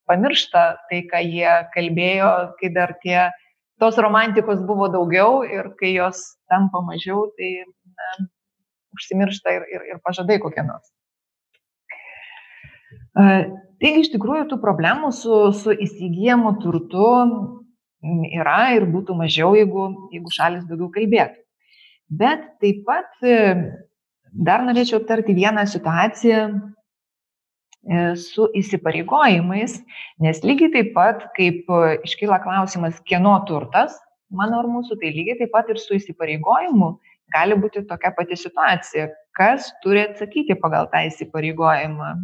pamiršta 0.10 0.63
tai, 0.89 1.03
ką 1.12 1.22
jie 1.27 1.53
kalbėjo, 1.75 2.32
kai 2.58 2.74
dar 2.74 2.96
tie 3.03 3.27
tos 3.77 4.00
romantikos 4.01 4.63
buvo 4.65 4.89
daugiau 4.89 5.44
ir 5.46 5.75
kai 5.77 5.94
jos 5.94 6.24
tampa 6.50 6.82
mažiau, 6.82 7.27
tai 7.38 7.67
na, 7.98 8.27
užsimiršta 8.98 9.54
ir, 9.58 9.68
ir, 9.74 9.86
ir 9.94 10.01
pažadai 10.06 10.39
kokie 10.44 10.63
nors. 10.66 10.89
Taigi 13.18 14.04
iš 14.04 14.12
tikrųjų 14.13 14.48
tų 14.51 14.60
problemų 14.62 15.12
su, 15.13 15.36
su 15.58 15.74
įsigijamu 15.74 16.56
turtu 16.62 17.10
yra 18.38 18.62
ir 18.77 18.88
būtų 18.89 19.16
mažiau, 19.18 19.54
jeigu, 19.58 19.89
jeigu 20.13 20.34
šalis 20.34 20.66
daugiau 20.70 20.89
kalbėtų. 20.94 21.42
Bet 22.08 22.46
taip 22.62 22.84
pat 22.88 23.10
e, 23.25 23.38
dar 24.32 24.63
norėčiau 24.63 25.01
aptarti 25.01 25.36
vieną 25.36 25.66
situaciją 25.68 26.42
e, 26.48 28.04
su 28.22 28.48
įsipareigojimais, 28.56 29.82
nes 30.24 30.44
lygiai 30.46 30.72
taip 30.77 30.94
pat, 30.96 31.25
kaip 31.36 31.68
iškyla 32.08 32.39
klausimas, 32.46 33.01
kieno 33.10 33.36
turtas, 33.50 33.98
mano 34.32 34.62
ar 34.62 34.70
mūsų, 34.72 35.01
tai 35.01 35.12
lygiai 35.16 35.42
taip 35.42 35.51
pat 35.56 35.74
ir 35.74 35.82
su 35.84 35.98
įsipareigojimu 35.98 36.94
gali 37.34 37.57
būti 37.60 37.86
tokia 37.89 38.13
pati 38.17 38.38
situacija. 38.39 39.07
Kas 39.38 39.69
turi 39.84 40.03
atsakyti 40.07 40.57
pagal 40.62 40.89
tą 40.93 41.03
įsipareigojimą? 41.10 42.15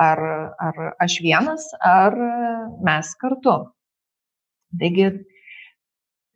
Ar, 0.00 0.20
ar 0.58 0.78
aš 1.04 1.20
vienas, 1.22 1.68
ar 1.86 2.16
mes 2.82 3.12
kartu? 3.20 3.52
Taigi, 4.80 5.10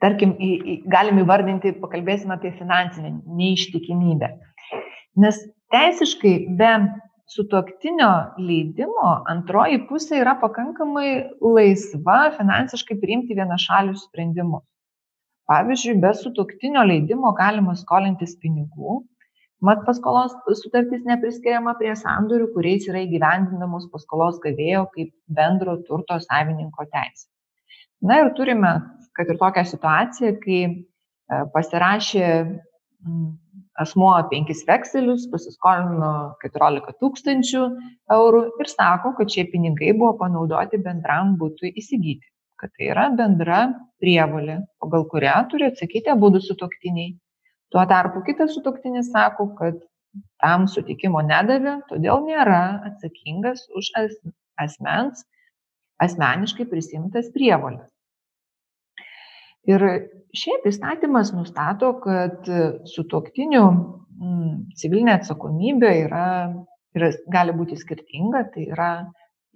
tarkim, 0.02 0.36
į, 0.38 0.50
į, 0.58 0.76
galim 0.92 1.18
įvardinti, 1.24 1.74
pakalbėsime 1.82 2.36
apie 2.36 2.52
finansinę 2.54 3.16
neištikimybę. 3.40 4.30
Nes 5.18 5.40
teisiškai 5.74 6.34
be 6.60 6.70
sutuoktinio 7.34 8.10
leidimo 8.40 9.10
antroji 9.28 9.82
pusė 9.88 10.22
yra 10.22 10.36
pakankamai 10.40 11.10
laisva 11.42 12.20
finansiškai 12.38 12.96
priimti 13.02 13.36
vienašalius 13.36 14.06
sprendimus. 14.06 14.64
Pavyzdžiui, 15.48 15.96
be 16.02 16.10
sutuoktinio 16.12 16.82
leidimo 16.84 17.30
galima 17.36 17.72
skolintis 17.80 18.34
pinigų, 18.42 18.98
mat 19.64 19.80
paskolos 19.86 20.34
sutartis 20.60 21.06
nepriskiriama 21.08 21.72
prie 21.80 21.94
sandorių, 21.96 22.50
kuriais 22.52 22.84
yra 22.90 23.00
įgyvendinamos 23.06 23.88
paskolos 23.94 24.36
gavėjo 24.44 24.84
kaip 24.92 25.14
bendro 25.40 25.78
turto 25.88 26.20
savininko 26.26 26.84
teisė. 26.92 27.26
Na 28.04 28.20
ir 28.22 28.30
turime, 28.36 28.74
kad 29.16 29.32
ir 29.32 29.40
tokią 29.40 29.64
situaciją, 29.72 30.36
kai 30.44 30.60
e, 30.68 30.72
pasirašė 31.56 32.28
asmuo 33.82 34.12
penkis 34.30 34.64
vekselius, 34.68 35.26
pasiskolino 35.32 36.12
14 36.44 36.98
tūkstančių 37.00 37.64
eurų 38.14 38.44
ir 38.60 38.70
sako, 38.70 39.16
kad 39.18 39.32
šie 39.32 39.48
pinigai 39.52 39.94
buvo 39.96 40.12
panaudoti 40.20 40.80
bendram 40.84 41.38
būtui 41.40 41.72
įsigyti 41.72 42.26
kad 42.60 42.72
tai 42.74 42.90
yra 42.92 43.08
bendra 43.14 43.60
prievolė, 44.02 44.58
pagal 44.82 45.06
kurią 45.12 45.36
turi 45.50 45.68
atsakyti 45.70 46.12
abu 46.12 46.32
sutoktiniai. 46.42 47.14
Tuo 47.72 47.84
tarpu 47.88 48.22
kitas 48.26 48.54
sutoktinis 48.56 49.10
sako, 49.12 49.50
kad 49.58 49.80
tam 50.42 50.66
sutikimo 50.72 51.20
nedavė, 51.22 51.78
todėl 51.90 52.22
nėra 52.24 52.62
atsakingas 52.88 53.66
už 53.76 53.90
asmens 54.58 55.26
asmeniškai 56.02 56.66
prisimtas 56.70 57.30
prievolės. 57.34 57.88
Ir 59.68 59.82
šiaip 60.36 60.66
įstatymas 60.70 61.34
nustato, 61.36 61.92
kad 62.00 62.46
sutoktinių 62.88 63.64
mm, 63.68 64.52
civilinė 64.80 65.18
atsakomybė 65.18 65.90
yra, 66.06 66.28
yra, 66.96 67.10
gali 67.34 67.56
būti 67.58 67.76
skirtinga, 67.80 68.46
tai 68.54 68.68
yra 68.70 68.92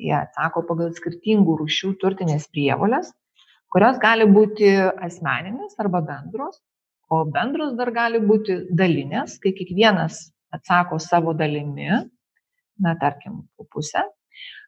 Jie 0.03 0.15
atsako 0.19 0.65
pagal 0.67 0.91
skirtingų 0.97 1.57
rūšių 1.61 1.93
turtinės 2.03 2.49
prievolės, 2.51 3.13
kurios 3.73 4.01
gali 4.03 4.27
būti 4.29 4.71
asmeninės 5.07 5.79
arba 5.83 6.03
bendros, 6.09 6.59
o 7.13 7.23
bendros 7.29 7.77
dar 7.79 7.93
gali 7.95 8.21
būti 8.23 8.59
dalinės, 8.79 9.39
kai 9.43 9.53
kiekvienas 9.57 10.25
atsako 10.53 10.99
savo 11.01 11.37
dalimi, 11.37 11.89
na, 12.83 12.95
tarkim, 13.01 13.43
pusę, 13.73 14.03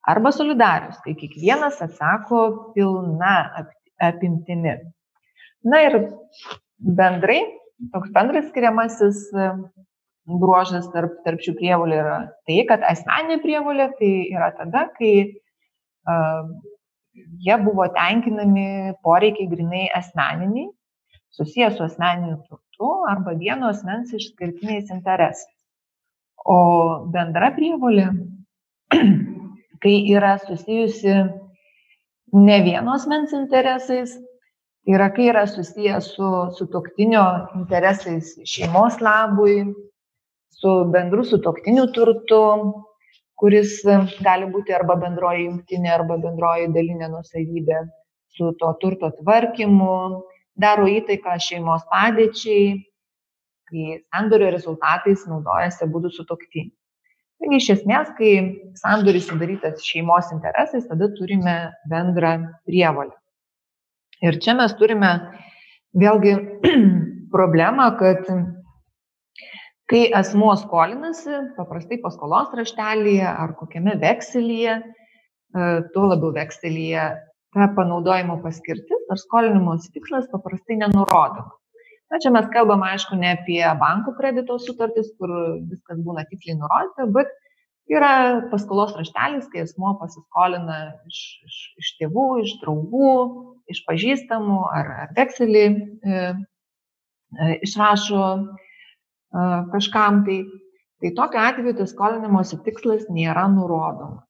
arba 0.07 0.33
solidarius, 0.33 1.01
kai 1.05 1.17
kiekvienas 1.19 1.81
atsako 1.85 2.73
pilna 2.77 3.35
apimtimi. 4.03 4.77
Na 5.65 5.81
ir 5.87 5.99
bendrai, 6.79 7.41
toks 7.93 8.13
bendras 8.15 8.51
skiriamasis 8.53 9.27
bruožas 10.25 10.87
tarp, 10.93 11.19
tarp 11.25 11.43
šių 11.45 11.55
prievolių 11.59 11.97
yra 11.99 12.19
tai, 12.49 12.61
kad 12.69 12.85
asmeninė 12.89 13.41
prievolė 13.43 13.91
tai 13.99 14.13
yra 14.33 14.51
tada, 14.57 14.87
kai 14.97 15.13
uh, 16.09 16.49
jie 17.45 17.59
buvo 17.65 17.87
tenkinami 17.95 18.95
poreikiai 19.05 19.51
grinai 19.51 19.85
asmeniniai, 19.99 20.71
susijęs 21.37 21.77
su 21.79 21.87
asmeniniu 21.87 22.39
turtu 22.49 22.91
arba 23.11 23.37
vieno 23.39 23.71
asmens 23.73 24.15
išskirtiniais 24.17 24.93
interesais. 24.95 25.51
O 26.45 27.07
bendra 27.13 27.53
prievolė, 27.57 28.11
kai 29.83 29.97
yra 30.13 30.37
susijusi 30.43 31.15
ne 32.35 32.57
vieno 32.65 32.97
asmens 32.97 33.33
interesais, 33.37 34.17
Tai 34.85 34.93
yra, 34.99 35.07
kai 35.17 35.31
yra 35.31 35.47
susijęs 35.49 36.11
su, 36.13 36.31
su 36.53 36.67
toktinio 36.69 37.23
interesais 37.57 38.35
šeimos 38.45 38.99
labui, 39.01 39.63
su 40.65 40.91
bendru 40.93 41.25
su 41.25 41.37
toktiniu 41.45 41.91
turtu, 41.93 42.41
kuris 43.37 43.83
gali 44.25 44.47
būti 44.49 44.73
arba 44.73 44.97
bendroji 44.97 45.45
jungtinė, 45.45 45.91
arba 45.93 46.17
bendroji 46.23 46.71
dalinė 46.73 47.11
nusavybė, 47.13 47.83
su 48.33 48.55
to 48.61 48.71
turto 48.81 49.11
tvarkymu, 49.19 49.97
daro 50.65 50.87
įtaiką 50.89 51.37
šeimos 51.49 51.85
padėčiai, 51.93 52.79
kai 53.69 53.99
sandorio 54.09 54.49
rezultatais 54.55 55.27
naudojasi 55.29 55.91
būdų 55.93 56.15
sutoktiniai. 56.17 56.73
Taigi 57.43 57.61
iš 57.61 57.71
esmės, 57.75 58.15
kai 58.17 58.33
sandoris 58.81 59.29
sudarytas 59.29 59.85
šeimos 59.85 60.33
interesais, 60.33 60.89
tada 60.89 61.11
turime 61.19 61.59
bendrą 61.93 62.39
prievalę. 62.65 63.13
Ir 64.25 64.41
čia 64.41 64.57
mes 64.57 64.73
turime 64.81 65.13
vėlgi 66.01 66.39
problemą, 67.35 67.91
kad 68.01 68.31
kai 69.91 70.07
asmuo 70.17 70.55
skolinasi, 70.57 71.41
paprastai 71.59 72.01
paskolos 72.03 72.55
raštelėje 72.57 73.27
ar 73.29 73.53
kokiame 73.59 73.99
vekselyje, 74.01 74.79
e, 74.81 75.69
tuo 75.95 76.09
labiau 76.13 76.33
vekselyje 76.37 77.09
ta 77.55 77.69
panaudojimo 77.77 78.41
paskirtis 78.43 79.13
ar 79.13 79.21
skolinimosi 79.21 79.93
tikslas 79.95 80.27
paprastai 80.33 80.81
nenurodoma. 80.81 81.53
Na, 82.13 82.19
čia 82.23 82.31
mes 82.35 82.47
kalbam, 82.53 82.83
aišku, 82.85 83.17
ne 83.19 83.33
apie 83.35 83.63
bankų 83.81 84.13
kredito 84.19 84.59
sutartis, 84.61 85.09
kur 85.19 85.31
viskas 85.71 86.01
būna 86.05 86.27
tiksliai 86.29 86.59
nurodyta, 86.59 87.07
bet 87.15 87.31
yra 87.91 88.11
paskolos 88.51 88.93
raštelis, 88.99 89.49
kai 89.53 89.65
asmuo 89.65 89.95
pasiskolina 90.01 90.79
iš, 91.11 91.21
iš, 91.49 91.57
iš 91.81 91.93
tėvų, 92.01 92.27
iš 92.45 92.57
draugų, 92.63 93.15
iš 93.73 93.81
pažįstamų 93.89 94.61
ar, 94.75 94.93
ar 95.07 95.15
vekselį 95.17 95.65
e, 95.65 96.21
e, 97.41 97.51
išrašo 97.67 98.23
kažkam 99.75 100.25
tai. 100.29 100.45
Tai 101.03 101.11
tokiu 101.13 101.41
atveju 101.43 101.75
tas 101.77 101.91
skolinimosi 101.93 102.57
tikslas 102.65 103.03
nėra 103.13 103.43
nurodomas. 103.53 104.25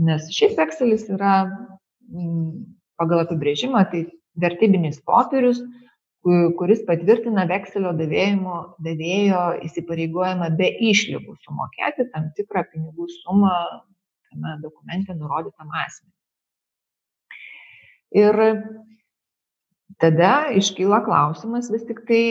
Nes 0.00 0.30
šiaip 0.32 0.54
vekselis 0.56 1.02
yra 1.12 1.34
pagal 2.96 3.24
apibrėžimą 3.24 3.82
tai 3.90 4.04
vertybinis 4.40 5.02
popierius, 5.04 5.60
kuris 6.56 6.80
patvirtina 6.88 7.44
vekselio 7.50 7.92
davėjimo, 7.98 8.60
davėjo 8.86 9.42
įsipareigojimą 9.66 10.48
be 10.56 10.70
išlygų 10.88 11.36
sumokėti 11.44 12.08
tam 12.14 12.30
tikrą 12.38 12.64
pinigų 12.72 13.10
sumą 13.18 13.52
tame 14.30 14.56
dokumente 14.62 15.14
nurodytam 15.14 15.68
asmeniui. 15.84 16.14
Ir 18.14 18.34
tada 20.00 20.32
iškyla 20.54 21.02
klausimas 21.04 21.70
vis 21.70 21.84
tik 21.84 22.04
tai, 22.08 22.24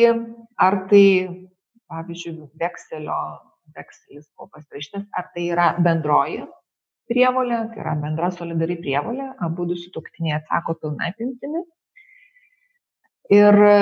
ar 0.57 0.79
tai, 0.89 1.05
pavyzdžiui, 1.93 2.49
vekselio, 2.59 3.21
vekselis 3.77 4.27
buvo 4.33 4.49
pasirašytas, 4.57 5.07
ar 5.17 5.29
tai 5.33 5.47
yra 5.53 5.69
bendroji 5.85 6.43
prievolė, 7.11 7.59
tai 7.73 7.83
yra 7.83 7.95
bendra 7.99 8.31
solidari 8.33 8.77
prievolė, 8.79 9.29
abu 9.43 9.67
du 9.69 9.77
sutoktiniai 9.79 10.39
atsako 10.39 10.77
pilna 10.81 11.11
apimtimi. 11.11 11.63
Ir 13.33 13.59
e, 13.67 13.75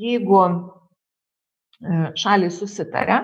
jeigu 0.00 0.40
e, 0.44 0.54
šalis 2.20 2.58
susitarė, 2.62 3.20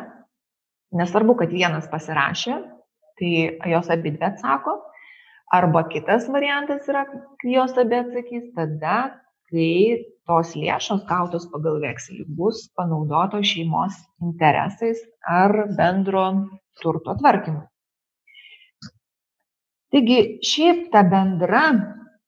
nesvarbu, 0.98 1.38
kad 1.40 1.54
vienas 1.54 1.88
pasirašė, 1.90 2.58
tai 3.20 3.32
jos 3.72 3.90
abi 3.92 4.14
dvi 4.14 4.28
atsako, 4.30 4.76
arba 5.54 5.84
kitas 5.90 6.28
variantas 6.30 6.86
yra, 6.90 7.04
kai 7.42 7.54
jos 7.56 7.76
abi 7.78 7.98
atsakys, 8.00 8.50
tada, 8.56 8.96
kai 9.50 10.06
tos 10.30 10.54
lėšos 10.54 11.02
gautos 11.08 11.46
pagal 11.52 11.80
vekselį 11.82 12.24
bus 12.38 12.62
panaudotos 12.78 13.48
šeimos 13.50 13.96
interesais 14.22 15.02
ar 15.40 15.54
bendro 15.78 16.26
turto 16.82 17.16
tvarkymui. 17.18 17.66
Taigi 19.90 20.18
šiaip 20.46 20.84
ta 20.92 21.02
bendra 21.02 21.64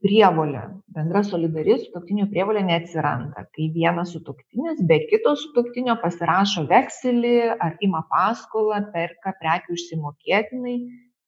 prievolė, 0.03 0.65
bendra 0.97 1.23
solidari 1.23 1.77
sutoktinių 1.79 2.27
prievolė 2.33 2.65
neatsiranda, 2.67 3.45
kai 3.55 3.69
vienas 3.77 4.11
sutoktinis 4.17 4.83
be 4.89 4.99
kito 5.07 5.37
sutoktinio 5.39 5.95
pasirašo 6.03 6.67
vekselį 6.73 7.37
ar 7.55 7.77
ima 7.87 8.03
paskolą, 8.11 8.83
perka 8.97 9.35
prekių 9.39 9.79
išsimokėtinai, 9.79 10.77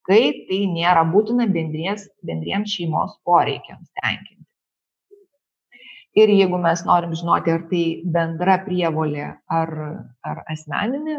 kai 0.09 0.22
tai 0.48 0.61
nėra 0.74 1.07
būtina 1.14 1.46
bendries, 1.54 2.09
bendriems 2.26 2.74
šeimos 2.74 3.14
poreikiams 3.28 3.87
tenkinti. 4.02 4.42
Ir 6.14 6.31
jeigu 6.31 6.59
mes 6.62 6.85
norim 6.87 7.14
žinoti, 7.18 7.50
ar 7.50 7.64
tai 7.70 7.85
bendra 8.14 8.61
prievolė 8.62 9.33
ar, 9.50 9.72
ar 10.22 10.42
asmeninė, 10.53 11.18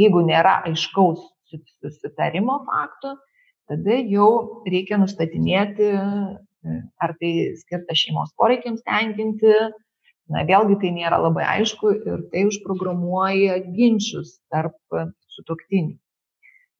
jeigu 0.00 0.22
nėra 0.24 0.62
aiškaus 0.70 1.26
susitarimo 1.50 2.62
fakto, 2.68 3.16
tada 3.68 3.98
jau 4.08 4.30
reikia 4.64 4.96
nustatinėti, 5.02 5.90
ar 7.00 7.14
tai 7.20 7.32
skirta 7.60 7.96
šeimos 7.96 8.32
poreikiams 8.40 8.82
tenkinti. 8.86 9.54
Na, 10.30 10.44
vėlgi 10.46 10.76
tai 10.78 10.92
nėra 10.94 11.16
labai 11.18 11.42
aišku 11.56 11.90
ir 12.06 12.20
tai 12.30 12.44
užprogramuoja 12.46 13.56
ginčius 13.74 14.36
tarp 14.52 14.76
sutoktinių. 15.34 15.96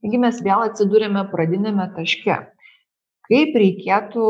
Taigi 0.00 0.20
mes 0.22 0.38
vėl 0.46 0.62
atsidūrėme 0.68 1.24
pradinėme 1.32 1.88
taške. 1.96 2.36
Kaip 3.26 3.58
reikėtų 3.62 4.28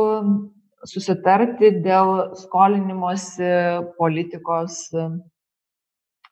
susitarti 0.88 1.74
dėl 1.84 2.30
skolinimosi 2.40 3.50
politikos 3.98 4.86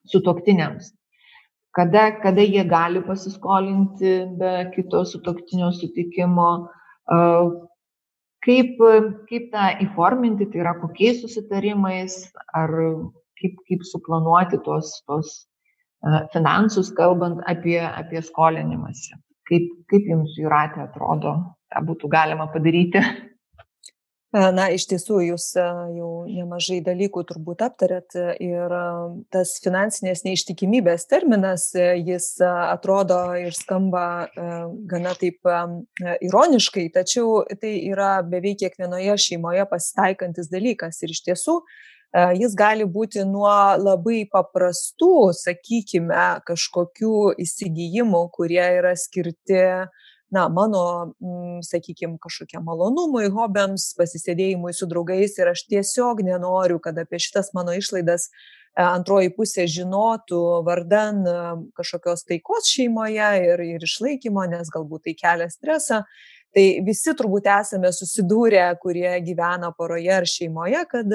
sutoktiniams? 0.09 0.93
kada, 1.79 2.21
kada 2.23 2.43
jie 2.43 2.65
gali 2.65 3.03
pasiskolinti 3.07 4.15
be 4.39 4.53
kito 4.75 5.05
sutoktinio 5.07 5.71
sutikimo, 5.77 6.49
kaip, 8.47 8.81
kaip 9.31 9.47
tą 9.53 9.69
įforminti, 9.87 10.49
tai 10.51 10.65
yra 10.65 10.75
kokiais 10.81 11.23
susitarimais, 11.23 12.19
ar 12.59 12.75
kaip, 13.39 13.63
kaip 13.69 13.87
suplanuoti 13.93 14.59
tuos, 14.67 14.91
tuos 15.07 15.37
finansus, 16.35 16.91
kalbant 16.99 17.43
apie, 17.47 17.81
apie 17.87 18.23
skolinimąsi. 18.27 19.15
Kaip, 19.49 19.71
kaip 19.89 20.11
jums, 20.11 20.35
Juratė, 20.37 20.83
atrodo, 20.85 21.39
tą 21.73 21.81
būtų 21.87 22.11
galima 22.13 22.51
padaryti? 22.53 23.01
Na, 24.29 24.67
iš 24.69 24.85
tiesų, 24.91 25.23
jūs 25.25 25.45
jau 25.57 26.09
nemažai 26.29 26.83
dalykų 26.85 27.23
turbūt 27.31 27.62
aptarėt 27.64 28.12
ir 28.45 28.75
tas 29.33 29.55
finansinės 29.64 30.21
neištikimybės 30.27 31.09
terminas, 31.09 31.71
jis 31.73 32.35
atrodo 32.45 33.23
ir 33.41 33.57
skamba 33.57 34.29
gana 34.91 35.14
taip 35.17 35.49
ironiškai, 36.21 36.91
tačiau 36.93 37.41
tai 37.57 37.79
yra 37.88 38.19
beveik 38.21 38.61
kiekvienoje 38.67 39.17
šeimoje 39.17 39.64
pasitaikantis 39.71 40.53
dalykas 40.53 41.01
ir 41.01 41.17
iš 41.17 41.25
tiesų 41.31 41.62
jis 42.37 42.53
gali 42.57 42.85
būti 42.85 43.25
nuo 43.25 43.49
labai 43.81 44.27
paprastų, 44.29 45.33
sakykime, 45.41 46.45
kažkokių 46.45 47.33
įsigijimų, 47.41 48.27
kurie 48.37 48.64
yra 48.77 48.93
skirti 48.97 49.64
na 50.31 50.49
mano 50.49 51.14
mm, 51.21 51.62
sakykim 51.62 52.19
kažkokiem 52.21 52.64
malonumui 52.64 53.31
hobiams 53.33 53.91
pasisėdėjimui 53.99 54.75
su 54.77 54.88
draugais 54.91 55.38
ir 55.41 55.53
aš 55.55 55.64
tiesiog 55.71 56.23
nenoriu 56.27 56.79
kad 56.85 56.99
apie 57.01 57.21
šitas 57.23 57.55
mano 57.57 57.73
išlaidas 57.77 58.29
e, 58.29 58.33
antroji 58.85 59.33
pusė 59.37 59.64
žinotų 59.71 60.43
vardan 60.69 61.23
e, 61.25 61.37
kažkokios 61.79 62.27
taikos 62.29 62.69
šeimoje 62.69 63.31
ir, 63.47 63.64
ir 63.77 63.88
išlaikymo, 63.88 64.45
nes 64.53 64.73
galbūt 64.75 65.09
tai 65.09 65.17
kelia 65.17 65.49
stresą. 65.53 66.03
Tai 66.57 66.65
visi 66.87 67.13
turbūt 67.13 67.47
esame 67.53 67.91
susidūrę, 67.93 68.63
kurie 68.81 69.11
gyvena 69.25 69.69
poroje 69.77 70.15
ar 70.17 70.27
šeimoje, 70.29 70.81
kad 70.89 71.11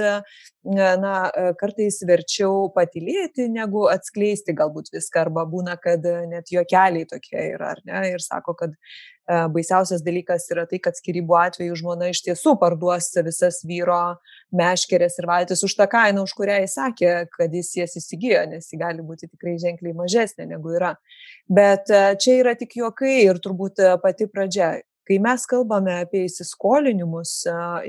na, 1.02 1.13
kartais 1.60 1.98
verčiau 2.06 2.67
patylėti, 2.76 3.48
negu 3.52 3.88
atskleisti 3.89 4.54
galbūt 4.58 4.91
viską, 4.93 5.26
arba 5.26 5.48
būna, 5.50 5.80
kad 5.82 6.06
net 6.30 6.54
juokeliai 6.54 7.10
tokie 7.10 7.39
yra, 7.56 7.74
ar 7.74 7.82
ne, 7.89 8.04
ir 8.13 8.22
sako, 8.24 8.54
kad 8.62 8.78
baisiausias 9.56 10.04
dalykas 10.06 10.46
yra 10.52 10.67
tai, 10.69 10.78
kad 10.84 10.98
skirybų 11.00 11.38
atveju 11.39 11.80
žmona 11.80 12.12
iš 12.12 12.22
tiesų 12.28 12.58
parduos 12.62 13.10
visas 13.24 13.62
vyro 13.65 14.19
meškerės 14.54 15.17
ir 15.17 15.30
valtis 15.32 15.63
už 15.65 15.78
tą 15.80 15.88
kainą, 15.89 16.28
už 16.28 16.36
kurią 16.38 16.60
jis 16.62 16.78
sakė, 16.78 17.12
kad 17.34 17.56
jis 17.56 17.72
jas 17.80 17.98
įsigijo, 17.98 18.43
nes 18.52 18.69
ji 18.69 18.82
gali 18.82 19.02
būti 19.02 19.32
tikrai 19.32 19.58
ženkliai 19.63 19.96
mažesnė 19.98 20.52
negu 20.54 20.76
yra. 20.78 20.96
Bet 21.50 21.89
čia 22.22 22.39
yra 22.43 22.54
tik 22.60 22.76
juokai 22.84 23.22
ir 23.24 23.39
turbūt 23.43 23.82
pati 24.04 24.28
pradžia 24.28 24.76
kai 25.07 25.19
mes 25.23 25.45
kalbame 25.49 25.95
apie 26.03 26.23
įsiskolinimus 26.27 27.33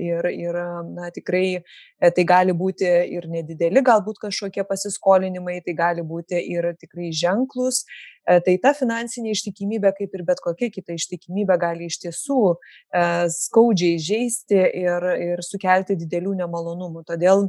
ir, 0.01 0.29
ir 0.31 0.59
na, 0.91 1.11
tikrai 1.15 1.47
e, 1.59 2.11
tai 2.15 2.25
gali 2.29 2.55
būti 2.57 2.89
ir 3.17 3.29
nedideli, 3.31 3.83
galbūt 3.85 4.21
kažkokie 4.25 4.67
pasiskolinimai, 4.69 5.61
tai 5.67 5.77
gali 5.79 6.05
būti 6.07 6.41
ir 6.55 6.73
tikrai 6.81 7.11
ženklus, 7.15 7.85
e, 8.27 8.39
tai 8.45 8.57
ta 8.63 8.75
finansinė 8.77 9.35
ištikimybė, 9.35 9.95
kaip 9.99 10.15
ir 10.19 10.25
bet 10.27 10.43
kokia 10.45 10.71
kita 10.75 10.99
ištikimybė, 10.99 11.59
gali 11.63 11.91
iš 11.91 12.01
tiesų 12.07 12.41
e, 12.55 13.05
skaudžiai 13.39 14.01
žaisti 14.11 14.63
ir, 14.85 15.11
ir 15.31 15.45
sukelti 15.47 15.99
didelių 16.01 16.39
nemalonumų. 16.43 17.07
Todėl 17.09 17.49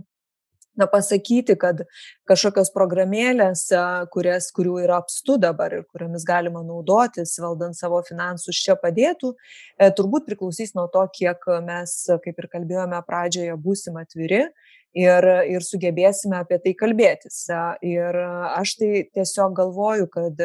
na, 0.79 0.87
pasakyti, 0.91 1.55
kad 1.59 1.83
kažkokios 2.29 2.71
programėlės, 2.75 3.67
kurias, 4.13 4.49
kurių 4.55 4.79
yra 4.85 4.99
apstu 5.03 5.39
dabar 5.41 5.73
ir 5.79 5.83
kuriamis 5.89 6.25
galima 6.27 6.63
naudotis, 6.65 7.35
valdant 7.41 7.77
savo 7.77 8.01
finansus, 8.07 8.59
čia 8.59 8.77
padėtų, 8.79 9.35
e, 9.79 9.91
turbūt 9.95 10.29
priklausys 10.29 10.75
nuo 10.77 10.87
to, 10.91 11.05
kiek 11.15 11.45
mes, 11.65 11.97
kaip 12.23 12.41
ir 12.41 12.49
kalbėjome 12.51 13.01
pradžioje, 13.07 13.59
būsim 13.61 13.99
atviri 14.01 14.45
ir, 14.95 15.27
ir 15.51 15.65
sugebėsime 15.65 16.39
apie 16.39 16.59
tai 16.63 16.73
kalbėtis. 16.79 17.43
Ir 17.85 18.19
aš 18.55 18.75
tai 18.79 18.91
tiesiog 19.15 19.55
galvoju, 19.57 20.09
kad 20.11 20.39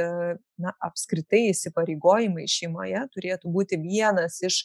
na, 0.61 0.75
apskritai 0.91 1.49
įsipareigojimai 1.53 2.49
šeimoje 2.51 3.07
turėtų 3.15 3.53
būti 3.55 3.81
vienas 3.81 4.41
iš 4.47 4.65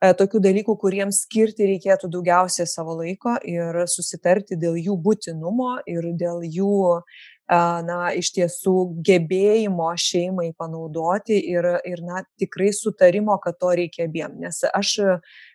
tokių 0.00 0.40
dalykų, 0.40 0.76
kuriems 0.80 1.24
skirti 1.26 1.66
reikėtų 1.74 2.08
daugiausiai 2.12 2.68
savo 2.68 2.96
laiko 3.02 3.36
ir 3.44 3.82
susitarti 3.90 4.56
dėl 4.56 4.78
jų 4.80 4.96
būtinumo 5.04 5.74
ir 5.90 6.08
dėl 6.16 6.40
jų, 6.46 6.78
e, 6.96 7.60
na, 7.84 7.98
iš 8.16 8.32
tiesų 8.38 8.74
gebėjimo 9.04 9.90
šeimai 10.00 10.50
panaudoti 10.56 11.36
ir, 11.52 11.68
ir 11.84 12.00
na, 12.06 12.24
tikrai 12.40 12.72
sutarimo, 12.72 13.36
kad 13.44 13.60
to 13.60 13.74
reikia 13.76 14.08
abiem. 14.08 14.40
Nes 14.40 14.64
aš, 14.72 14.96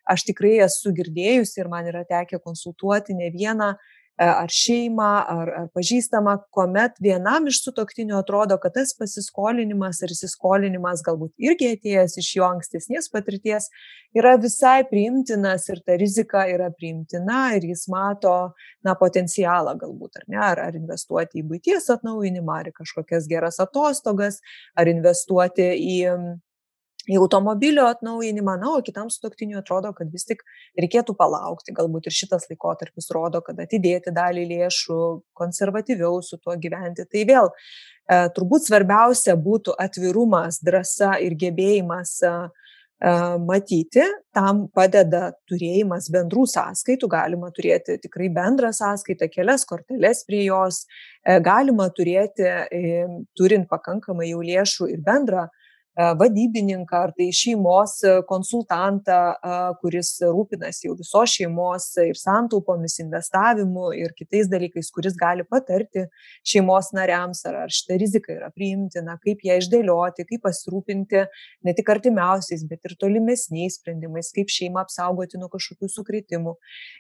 aš 0.06 0.30
tikrai 0.30 0.60
esu 0.70 0.94
girdėjusi 0.94 1.62
ir 1.64 1.72
man 1.74 1.90
yra 1.90 2.06
tekę 2.06 2.40
konsultuoti 2.44 3.18
ne 3.18 3.34
vieną 3.34 3.74
E, 3.74 4.05
ar 4.22 4.52
šeimą, 4.52 5.10
ar, 5.28 5.50
ar 5.60 5.68
pažįstamą, 5.76 6.38
kuomet 6.56 6.96
vienam 7.04 7.50
iš 7.52 7.62
sutoktinių 7.66 8.16
atrodo, 8.22 8.58
kad 8.62 8.76
tas 8.78 8.94
pasiskolinimas 8.96 10.02
ar 10.06 10.14
įsiskolinimas 10.14 11.04
galbūt 11.06 11.34
irgi 11.44 11.74
atėjęs 11.76 12.16
iš 12.22 12.30
jo 12.38 12.48
ankstesnės 12.48 13.12
patirties 13.12 13.68
yra 14.16 14.36
visai 14.40 14.86
priimtinas 14.88 15.68
ir 15.72 15.82
ta 15.84 15.98
rizika 16.00 16.46
yra 16.48 16.70
priimtina 16.72 17.50
ir 17.58 17.68
jis 17.68 17.86
mato 17.92 18.36
na, 18.86 18.96
potencialą 18.96 19.76
galbūt, 19.82 20.22
ar 20.22 20.28
ne, 20.32 20.42
ar, 20.52 20.64
ar 20.70 20.80
investuoti 20.80 21.42
į 21.42 21.48
būties 21.52 21.92
atnaujinimą, 21.98 22.62
ar 22.62 22.72
į 22.72 22.76
kažkokias 22.80 23.28
geras 23.32 23.60
atostogas, 23.64 24.40
ar 24.80 24.92
investuoti 24.92 25.74
į 25.76 26.00
į 27.10 27.20
automobilio 27.22 27.86
atnaujinimą, 27.90 28.58
na, 28.62 28.74
o 28.78 28.82
kitam 28.86 29.10
sutoktiniui 29.14 29.60
atrodo, 29.60 29.92
kad 29.98 30.10
vis 30.14 30.26
tik 30.28 30.42
reikėtų 30.80 31.16
palaukti, 31.18 31.76
galbūt 31.76 32.10
ir 32.10 32.18
šitas 32.18 32.48
laikotarpis 32.50 33.12
rodo, 33.14 33.42
kad 33.46 33.60
atidėti 33.62 34.14
dalį 34.16 34.46
lėšų, 34.54 35.00
konservatyviau 35.38 36.22
su 36.26 36.40
tuo 36.42 36.58
gyventi. 36.62 37.06
Tai 37.10 37.26
vėl 37.30 37.50
e, 37.52 38.22
turbūt 38.36 38.68
svarbiausia 38.68 39.38
būtų 39.38 39.76
atvirumas, 39.86 40.62
drąsa 40.66 41.16
ir 41.22 41.36
gebėjimas 41.42 42.16
e, 42.26 42.32
e, 42.32 43.12
matyti, 43.46 44.08
tam 44.34 44.66
padeda 44.74 45.28
turėjimas 45.50 46.10
bendrų 46.14 46.48
sąskaitų, 46.56 47.12
galima 47.12 47.52
turėti 47.54 48.00
tikrai 48.02 48.32
bendrą 48.34 48.74
sąskaitą, 48.74 49.30
kelias 49.34 49.68
korteles 49.70 50.24
prie 50.26 50.42
jos, 50.48 50.88
e, 51.22 51.38
galima 51.38 51.92
turėti, 51.94 52.50
e, 52.50 53.06
turint 53.38 53.70
pakankamai 53.70 54.32
jau 54.32 54.42
lėšų 54.42 54.90
ir 54.96 55.06
bendrą 55.06 55.46
E, 55.46 55.65
vadybininką 55.96 56.98
ar 57.08 57.14
tai 57.16 57.30
šeimos 57.36 57.98
konsultantą, 58.28 59.20
kuris 59.80 60.12
rūpinasi 60.24 60.90
jau 60.90 60.96
visos 61.00 61.36
šeimos 61.38 61.88
ir 62.04 62.20
santaupomis, 62.20 62.98
investavimu 63.04 63.92
ir 63.96 64.12
kitais 64.18 64.50
dalykais, 64.52 64.92
kuris 64.96 65.16
gali 65.20 65.46
patarti 65.48 66.06
šeimos 66.48 66.92
nariams, 66.96 67.46
ar, 67.48 67.62
ar 67.66 67.74
šitą 67.74 68.00
riziką 68.02 68.36
yra 68.36 68.52
priimtina, 68.56 69.18
kaip 69.24 69.46
ją 69.48 69.58
išdėlioti, 69.62 70.28
kaip 70.28 70.44
pasirūpinti 70.44 71.26
ne 71.66 71.76
tik 71.78 71.92
artimiausiais, 71.96 72.68
bet 72.68 72.84
ir 72.90 72.98
tolimesniais 73.00 73.80
sprendimais, 73.80 74.34
kaip 74.36 74.52
šeimą 74.52 74.84
apsaugoti 74.84 75.40
nuo 75.40 75.50
kažkokių 75.54 75.92
sukretimų. 75.96 76.58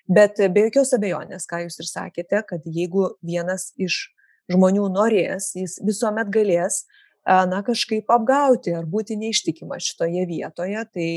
Bet 0.07 0.39
be 0.39 0.69
jokios 0.69 0.95
abejonės, 0.95 1.49
ką 1.51 1.65
jūs 1.65 1.81
ir 1.83 1.91
sakėte, 1.91 2.45
kad 2.47 2.63
jeigu 2.63 3.11
vienas 3.25 3.73
iš 3.75 4.05
žmonių 4.51 4.87
norės, 4.93 5.51
jis 5.57 5.79
visuomet 5.83 6.29
galės 6.33 6.83
na, 7.25 7.61
kažkaip 7.65 8.11
apgauti 8.13 8.75
ar 8.77 8.85
būti 8.89 9.17
neištikima 9.17 9.79
šitoje 9.81 10.25
vietoje, 10.29 10.85
tai 10.93 11.09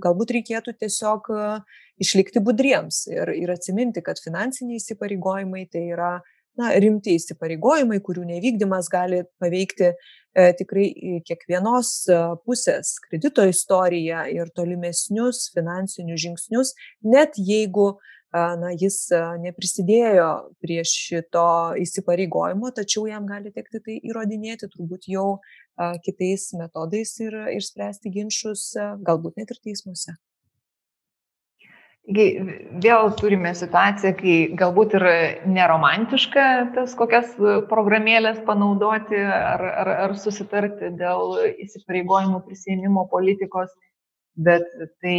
galbūt 0.00 0.34
reikėtų 0.38 0.76
tiesiog 0.80 1.30
išlikti 2.00 2.42
budriems 2.44 3.04
ir, 3.10 3.32
ir 3.36 3.52
atsiminti, 3.52 4.02
kad 4.04 4.20
finansiniai 4.22 4.80
įsipareigojimai 4.80 5.66
tai 5.72 5.88
yra 5.92 6.12
na, 6.58 6.72
rimti 6.82 7.16
įsipareigojimai, 7.18 8.00
kurių 8.04 8.24
nevykdymas 8.30 8.88
gali 8.92 9.22
paveikti 9.42 9.90
e, 9.90 9.94
tikrai 10.58 10.86
kiekvienos 11.26 11.92
pusės 12.46 12.96
kredito 13.06 13.44
istoriją 13.48 14.24
ir 14.32 14.50
tolimesnius 14.56 15.48
finansinius 15.54 16.24
žingsnius, 16.24 16.74
net 17.06 17.38
jeigu 17.38 17.92
na, 18.32 18.70
jis 18.78 18.96
neprisidėjo 19.42 20.28
prie 20.62 20.80
šito 20.86 21.46
įsipareigojimo, 21.82 22.70
tačiau 22.76 23.08
jam 23.10 23.26
gali 23.26 23.50
tekti 23.54 23.82
tai 23.82 23.98
įrodinėti 24.06 24.70
turbūt 24.70 25.10
jau 25.10 25.40
kitais 26.06 26.50
metodais 26.58 27.16
ir 27.24 27.36
išspręsti 27.56 28.12
ginčius, 28.14 28.72
galbūt 29.06 29.40
net 29.40 29.50
ir 29.50 29.62
teismuose. 29.64 30.18
Taigi 32.10 32.56
vėl 32.82 33.10
turime 33.18 33.52
situaciją, 33.54 34.14
kai 34.18 34.36
galbūt 34.58 34.96
ir 34.98 35.04
neromantiška 35.46 36.44
tas 36.74 36.94
kokias 36.98 37.36
programėlės 37.70 38.40
panaudoti 38.46 39.20
ar, 39.20 39.62
ar, 39.82 39.90
ar 40.06 40.14
susitarti 40.18 40.90
dėl 40.98 41.36
įsipareigojimų 41.66 42.40
prisėmimo 42.46 43.04
politikos, 43.12 43.70
bet 44.34 44.66
tai 45.04 45.18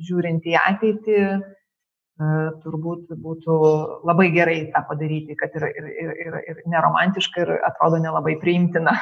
žiūrint 0.00 0.46
į 0.46 0.56
ateitį, 0.62 1.18
turbūt 2.20 3.14
būtų 3.16 3.56
labai 4.08 4.28
gerai 4.34 4.58
tą 4.74 4.82
padaryti, 4.88 5.36
kad 5.40 5.54
ir, 5.56 5.66
ir, 5.70 5.88
ir, 6.04 6.12
ir, 6.26 6.38
ir 6.52 6.60
neromantiška 6.68 7.44
ir 7.46 7.54
atrodo 7.64 8.00
nelabai 8.02 8.36
priimtina. 8.42 8.96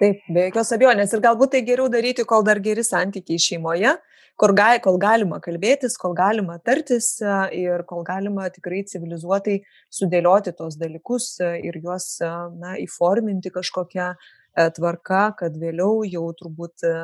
Taip, 0.00 0.24
be 0.32 0.48
jokios 0.48 0.72
abejonės. 0.74 1.12
Ir 1.14 1.22
galbūt 1.22 1.52
tai 1.54 1.60
geriau 1.66 1.90
daryti, 1.92 2.24
kol 2.26 2.42
dar 2.46 2.58
geri 2.64 2.82
santykiai 2.82 3.38
šeimoje, 3.38 3.92
kur 4.40 4.54
gal, 4.56 4.80
kol 4.82 4.96
galima 4.98 5.38
kalbėtis, 5.44 5.94
kol 6.00 6.16
galima 6.18 6.56
tartis 6.58 7.14
ir 7.54 7.84
kol 7.86 8.02
galima 8.02 8.48
tikrai 8.50 8.82
civilizuotai 8.88 9.60
sudėlioti 9.92 10.56
tos 10.58 10.80
dalykus 10.80 11.36
ir 11.44 11.78
juos 11.84 12.16
na, 12.24 12.78
įforminti 12.82 13.52
kažkokią 13.54 14.14
E, 14.14 14.41
tvarka, 14.76 15.22
kad 15.38 15.54
vėliau 15.56 16.02
jau 16.04 16.26
turbūt 16.36 16.84
e, 16.84 16.96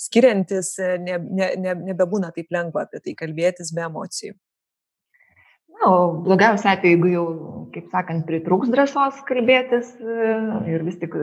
skiriantis 0.00 0.76
e, 0.80 0.94
ne, 1.02 1.18
ne, 1.20 1.50
ne, 1.60 1.74
nebebūna 1.90 2.32
taip 2.36 2.52
lengva 2.54 2.86
apie 2.86 3.02
tai 3.04 3.16
kalbėtis 3.18 3.74
be 3.76 3.84
emocijų. 3.84 4.36
Na, 5.70 5.90
o 5.92 5.98
blogiausia 6.24 6.74
atveju, 6.74 6.96
jeigu 6.96 7.10
jau, 7.12 7.26
kaip 7.74 7.92
sakant, 7.92 8.24
pritrūks 8.28 8.72
drąsos 8.72 9.20
kalbėtis 9.28 9.92
ir 10.68 10.82
vis 10.84 10.98
tik 11.00 11.14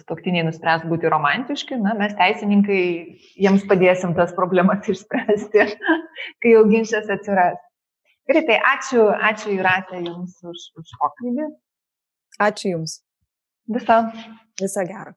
stoktiniai 0.00 0.44
nuspręs 0.48 0.84
būti 0.88 1.12
romantiški, 1.12 1.78
na, 1.80 1.94
mes 1.96 2.16
teisininkai 2.18 2.82
jiems 3.36 3.64
padėsim 3.68 4.16
tas 4.18 4.34
problemas 4.36 4.88
išspręsti, 4.92 5.70
kai 6.42 6.56
jau 6.56 6.66
ginčas 6.72 7.08
atsiras. 7.12 7.60
Gerai, 8.26 8.42
tai 8.48 8.60
ačiū, 8.74 9.06
ačiū 9.28 9.52
Juratė 9.54 10.00
Jums 10.02 10.40
už, 10.42 10.70
už 10.80 10.94
pokalbį. 10.98 11.52
Ačiū 12.42 12.72
Jums. 12.72 13.05
Bis 13.66 13.84
dann. 13.84 14.12
Bis 14.58 14.72
dann, 14.74 15.16